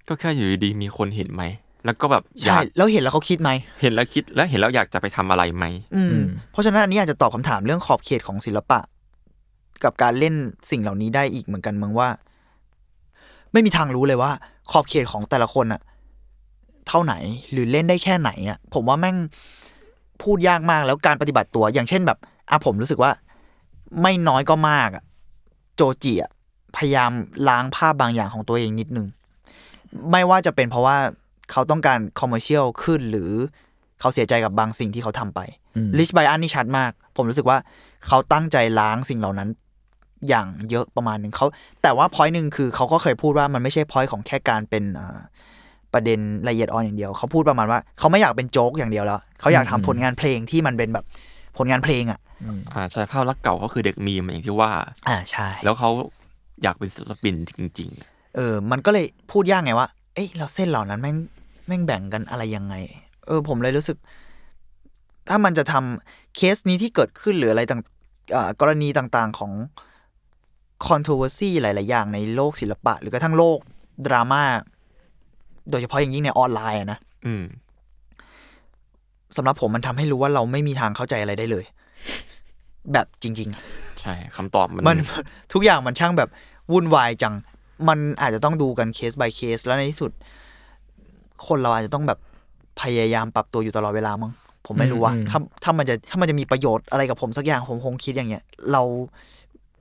[0.07, 1.43] ก็แค่อยู่ดีๆมีคนเห็นไหม
[1.85, 3.49] แล้วก็แบบอใช่ยากแล้วเห็นแล้วเขาคิดไหม
[3.81, 8.79] เห็นแล้วคิดแล้วเห็นแล้วอยากจะไปทำอะไรไหม อืมอืมเพราะฉะนั้นอันนี้อาจจะตอบคำถามเรื่องขอบเขตของศิลปะ
[9.83, 10.35] กับการเล่น
[10.69, 12.09] สิ่งเหล่านี้ได้อีกเหมือนกันมึงว่า
[13.51, 14.31] ไม่มีทางรู้เลยว่า
[14.71, 15.81] ขอบเขตของแต่ละคนอะ
[16.87, 17.13] เท่าไหน
[17.51, 19.17] หรือเล่นได้แค่ไหนอะผมว่าแม่ง
[20.23, 22.17] พูดยากมากแล้วการปฏิบัติตัวอย่างเช่นแบบ
[22.49, 23.11] อะผมรู้สึกว่า
[24.01, 25.03] ไม่น้อยก็มากอะ
[25.75, 26.31] โจจิอะ
[26.75, 27.11] พยายาม
[27.49, 29.07] ล้างภาพบางอย่างของตัวเองนิดนึง
[30.11, 30.97] ไม่ว่าจะเป็นเพราะว่า
[31.51, 33.31] เขาต้องการ commercial ขึ้นหรือ
[33.99, 35.39] เขาเสียใจกับบางสิ่งที่เขาทำไป
[35.75, 37.57] อืม Rich Brian นี่ชัดมาก ผมรู้สึกว่า
[38.07, 39.49] เขาตั้งใจล้างสิ่งเหล่านั้น
[40.27, 41.47] อย่างเยอะประมาณหนึ่งเขา
[41.83, 45.17] แต่ว่า point หนึ่งคือเขาก็เคยพูดว่ามันไม่ใช่ point ของแค่การเป็นอ่า
[45.93, 51.05] ประเด็นละเอียดอ่อนอย่างเดียว เขาพูดประมาณว่าเขาไม่อยากเป็นโจ๊กอย่างเดียวแล้วเขาอยากทำผลงานเพลงที่มันเป็นแบบ
[51.57, 54.71] ผลงานเพลงอะอืมอ่าใช่ภาพลักษณ์เก่าเขาคือเด็กมีมอย่างที่ว่า
[55.09, 55.89] อ่าใช่ แล้วเขา
[56.63, 61.17] อยากเป็นศิลปินจริงๆอะเออ มันก็เลยพูดยากไงว่า เอ้ยแล้วเส้นเหล่านั้นแม่ง
[61.67, 62.75] แม่งแบ่งกันอะไรยังไง
[63.25, 63.97] เออ ผมเลยรู้สึก
[65.29, 67.81] ถ้ามันจะทำเคสนี้ที่เกิดขึ้นหรืออะไรต่าง
[68.35, 69.51] อ่ากรณีต่างๆของ
[70.87, 73.59] controversy หลาย ๆ อย่างในโลกศิลปะ หรือกระทั่งโลก
[74.05, 74.43] ดราม่า
[75.71, 77.43] โดยเฉพาะอย่างยิ่งในออนไลน์อะนะอืม
[79.37, 81.65] สำหรับผมมันทำให้รู้ว่าเราไม่มีทางเข้าใจอะไรได้เลย
[82.93, 84.97] แบบจริง ๆ ใช่คำตอบมันมัน
[85.53, 86.29] ทุกอย่างมันช่างแบบ
[86.71, 87.35] วุ่นวายจัง
[87.87, 90.11] มันอาจจะต้องดูกันเคส by เคส แล้วในที่สุด
[91.47, 92.19] คนเราอาจจะต้องแบบ
[92.81, 94.31] พยายามปรับตัวอยู่ตลอดเวลามั้ง
[94.65, 98.83] ผมไม่รู้ว่าอืมถ้าถ้ามันจะถ้ามันจะมีประโยชน์อะไรกับผมสักอย่างผมคงคิดอย่างเงี้ย เรา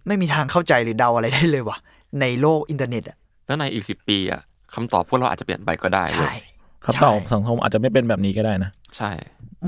[0.08, 1.78] ไม่มีทางเข้าใจหรือเดาอะไรได้เลยว่ะ
[2.20, 4.40] ในโลกอินเทอร์เน็ตอะแล้วในอีกสิบปีอะ
[4.74, 6.38] คำตอบพวกเราอาจจะเปลี่ยนไปก็ได้เว้ใช่ย
[6.84, 9.10] คำตอบสังคมอาจจะไม่เป็นแบบนี้ก็ได้นะใช่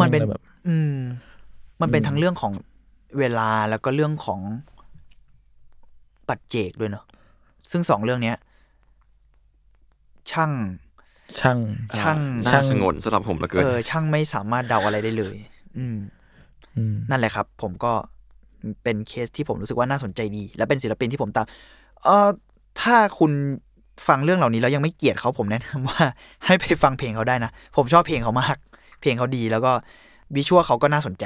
[0.01, 0.97] มันเป็นก็เลยแบบ อืม
[1.81, 2.53] มันเป็นอืมทั้งเรื่องของ
[3.19, 4.41] เวลาแล้วก็เรื่องของ
[6.29, 7.05] ปัจเจกด้วยเนาะ
[7.71, 8.37] ซึ่งสองเรื่องเนี้ย
[10.31, 10.53] ช่าง
[11.41, 11.59] ช่าง
[11.99, 15.37] ช่างน่าช่างชงนสำหรับผมเหลือเกินเออช่างไม่สามารถเดาอะไรได้เลย
[15.79, 15.97] อืม
[16.77, 17.93] อืมนั่นแหละครับ ผมก็
[18.85, 21.47] เป็นเคสที่ผมรู้สึกว่าน่าสนใจดี และเป็นศิลปินที่ผมตาม
[22.03, 22.29] เออ
[22.81, 23.33] ถ้าคุณ
[24.09, 26.03] ฟังเรื่องเหล่านี้แล้วยังไม่เกลียดเขาผมแนะนำว่า
[26.47, 28.57] ให้ไปฟังเพลงเขาได้นะ ผมชอบเพลงเขามาก
[29.01, 29.73] เพลงเขาดีแล้วก็
[30.37, 31.25] วิชวลเขาก็น่าสนใจ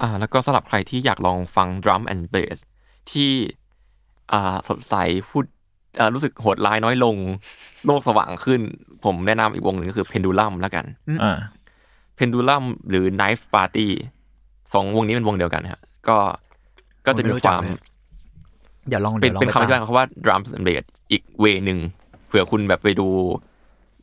[0.00, 2.56] อ่าแล้วก็สำหรับใครที่อยากลองฟังดรัมแอนด์เบส
[3.10, 3.30] ที่
[4.32, 4.94] อ่าสดใส
[5.30, 5.44] พูด
[5.98, 7.16] อ่ารู้สึกโหดร้ายน้อยลง
[7.86, 8.60] โลกสว่างขึ้น
[9.04, 10.84] ผมแนะนำอีกวงหนึ่งก็คือเพนดูลัมแล้วกัน
[11.22, 11.38] อ่า
[12.16, 13.88] เพนดูลัมหรือ Knife Party
[14.72, 16.16] สองวงนี้เป็นวงเดียวกันฮะก็
[17.06, 17.78] ก็จะมีผมไม่รู้คจักวามเลย
[18.88, 21.78] เดี๋ยวลองเป็เดี๋นยวลองเป็นไปคำอธิบายตามของเขาว่า drums and bass อีกเวหนึ่ง
[22.26, 23.08] เผื่อคุณแบบไปดู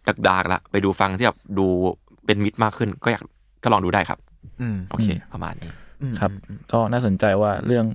[0.08, 1.68] ดักดากๆละไปดูฟังที่แบบดู
[2.26, 3.24] เป็นมิตรมากขึ้น ก็อยาก
[3.64, 4.20] ก็ลองดูได้ครับ
[4.62, 5.70] อืมโอเค ประมาณนี้
[6.02, 6.32] อืมครับ
[6.72, 7.86] ก็น่าสนใจว่าเรื่อง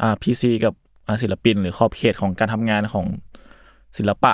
[0.00, 0.74] อ่าพีซีกับ
[1.06, 3.06] อ่าศิลปิน หรือขอบเขตของการทำงานของ
[3.98, 4.32] ศิลปะ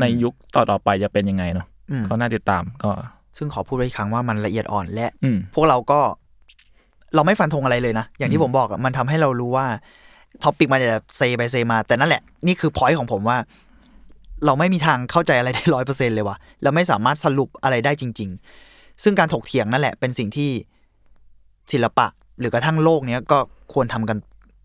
[0.00, 2.90] ในยุคต่อๆไปจะเป็นยังไงเนาะอืมก็น่าติดตามก็
[3.36, 6.00] ซึ่งขอพูดไว้อีกครั้งว่ามันละเอียดอ่อนและอืมพวกเราก็
[7.14, 9.66] เราไม่ฟันธงอะไรเลยนะ อย่างที่ผมบอกอะมันทำให้เรารู้ว่า
[10.42, 13.38] topic มันจะเซไปเซมา แต่นั่นแหละ นี่คือ point ของผมว่า
[14.46, 18.30] เราไม่มีทางเข้าใจอะไรได้ร้อยเปอร์เซ็นเลยว่ะเราไม่สามารถสรุปอะไรได้จริง
[18.66, 20.50] ๆ ซึ่งการถกเถียงนั่นแหละ เป็นสิ่งที่
[21.72, 22.06] ศิลปะ
[22.38, 23.38] หรือกระทั่งโลกเนี้ยก็
[23.74, 24.18] ควรทำกัน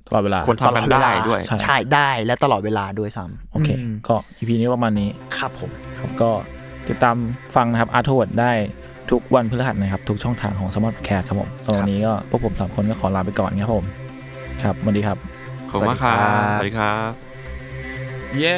[0.07, 6.31] ตลอดเวลาควรทำกันได้ด้วย ใช่ใช่ได้และตลอดเวลาด้วยซ้ำโอเคมก็ EP นี้ประมาณนี้ ครับผมครับก็
[6.87, 7.15] ติดตาม
[7.55, 8.51] ฟังนะครับอาร์ทเวิร์ดได้
[9.11, 13.85] ทุกวันพฤหัสนะครับ ทุกช่องทางของสมาร์ทแคสครับผมสำหรับวันนี้ก็พวกผมสามคนก็ขอลาไปก่อนครับผม
[14.63, 15.17] ครับสวัสดีครับ
[15.69, 17.11] ขอบคุณมากครับสสวัวัสสดีดีคครัรับ
[18.39, 18.45] เย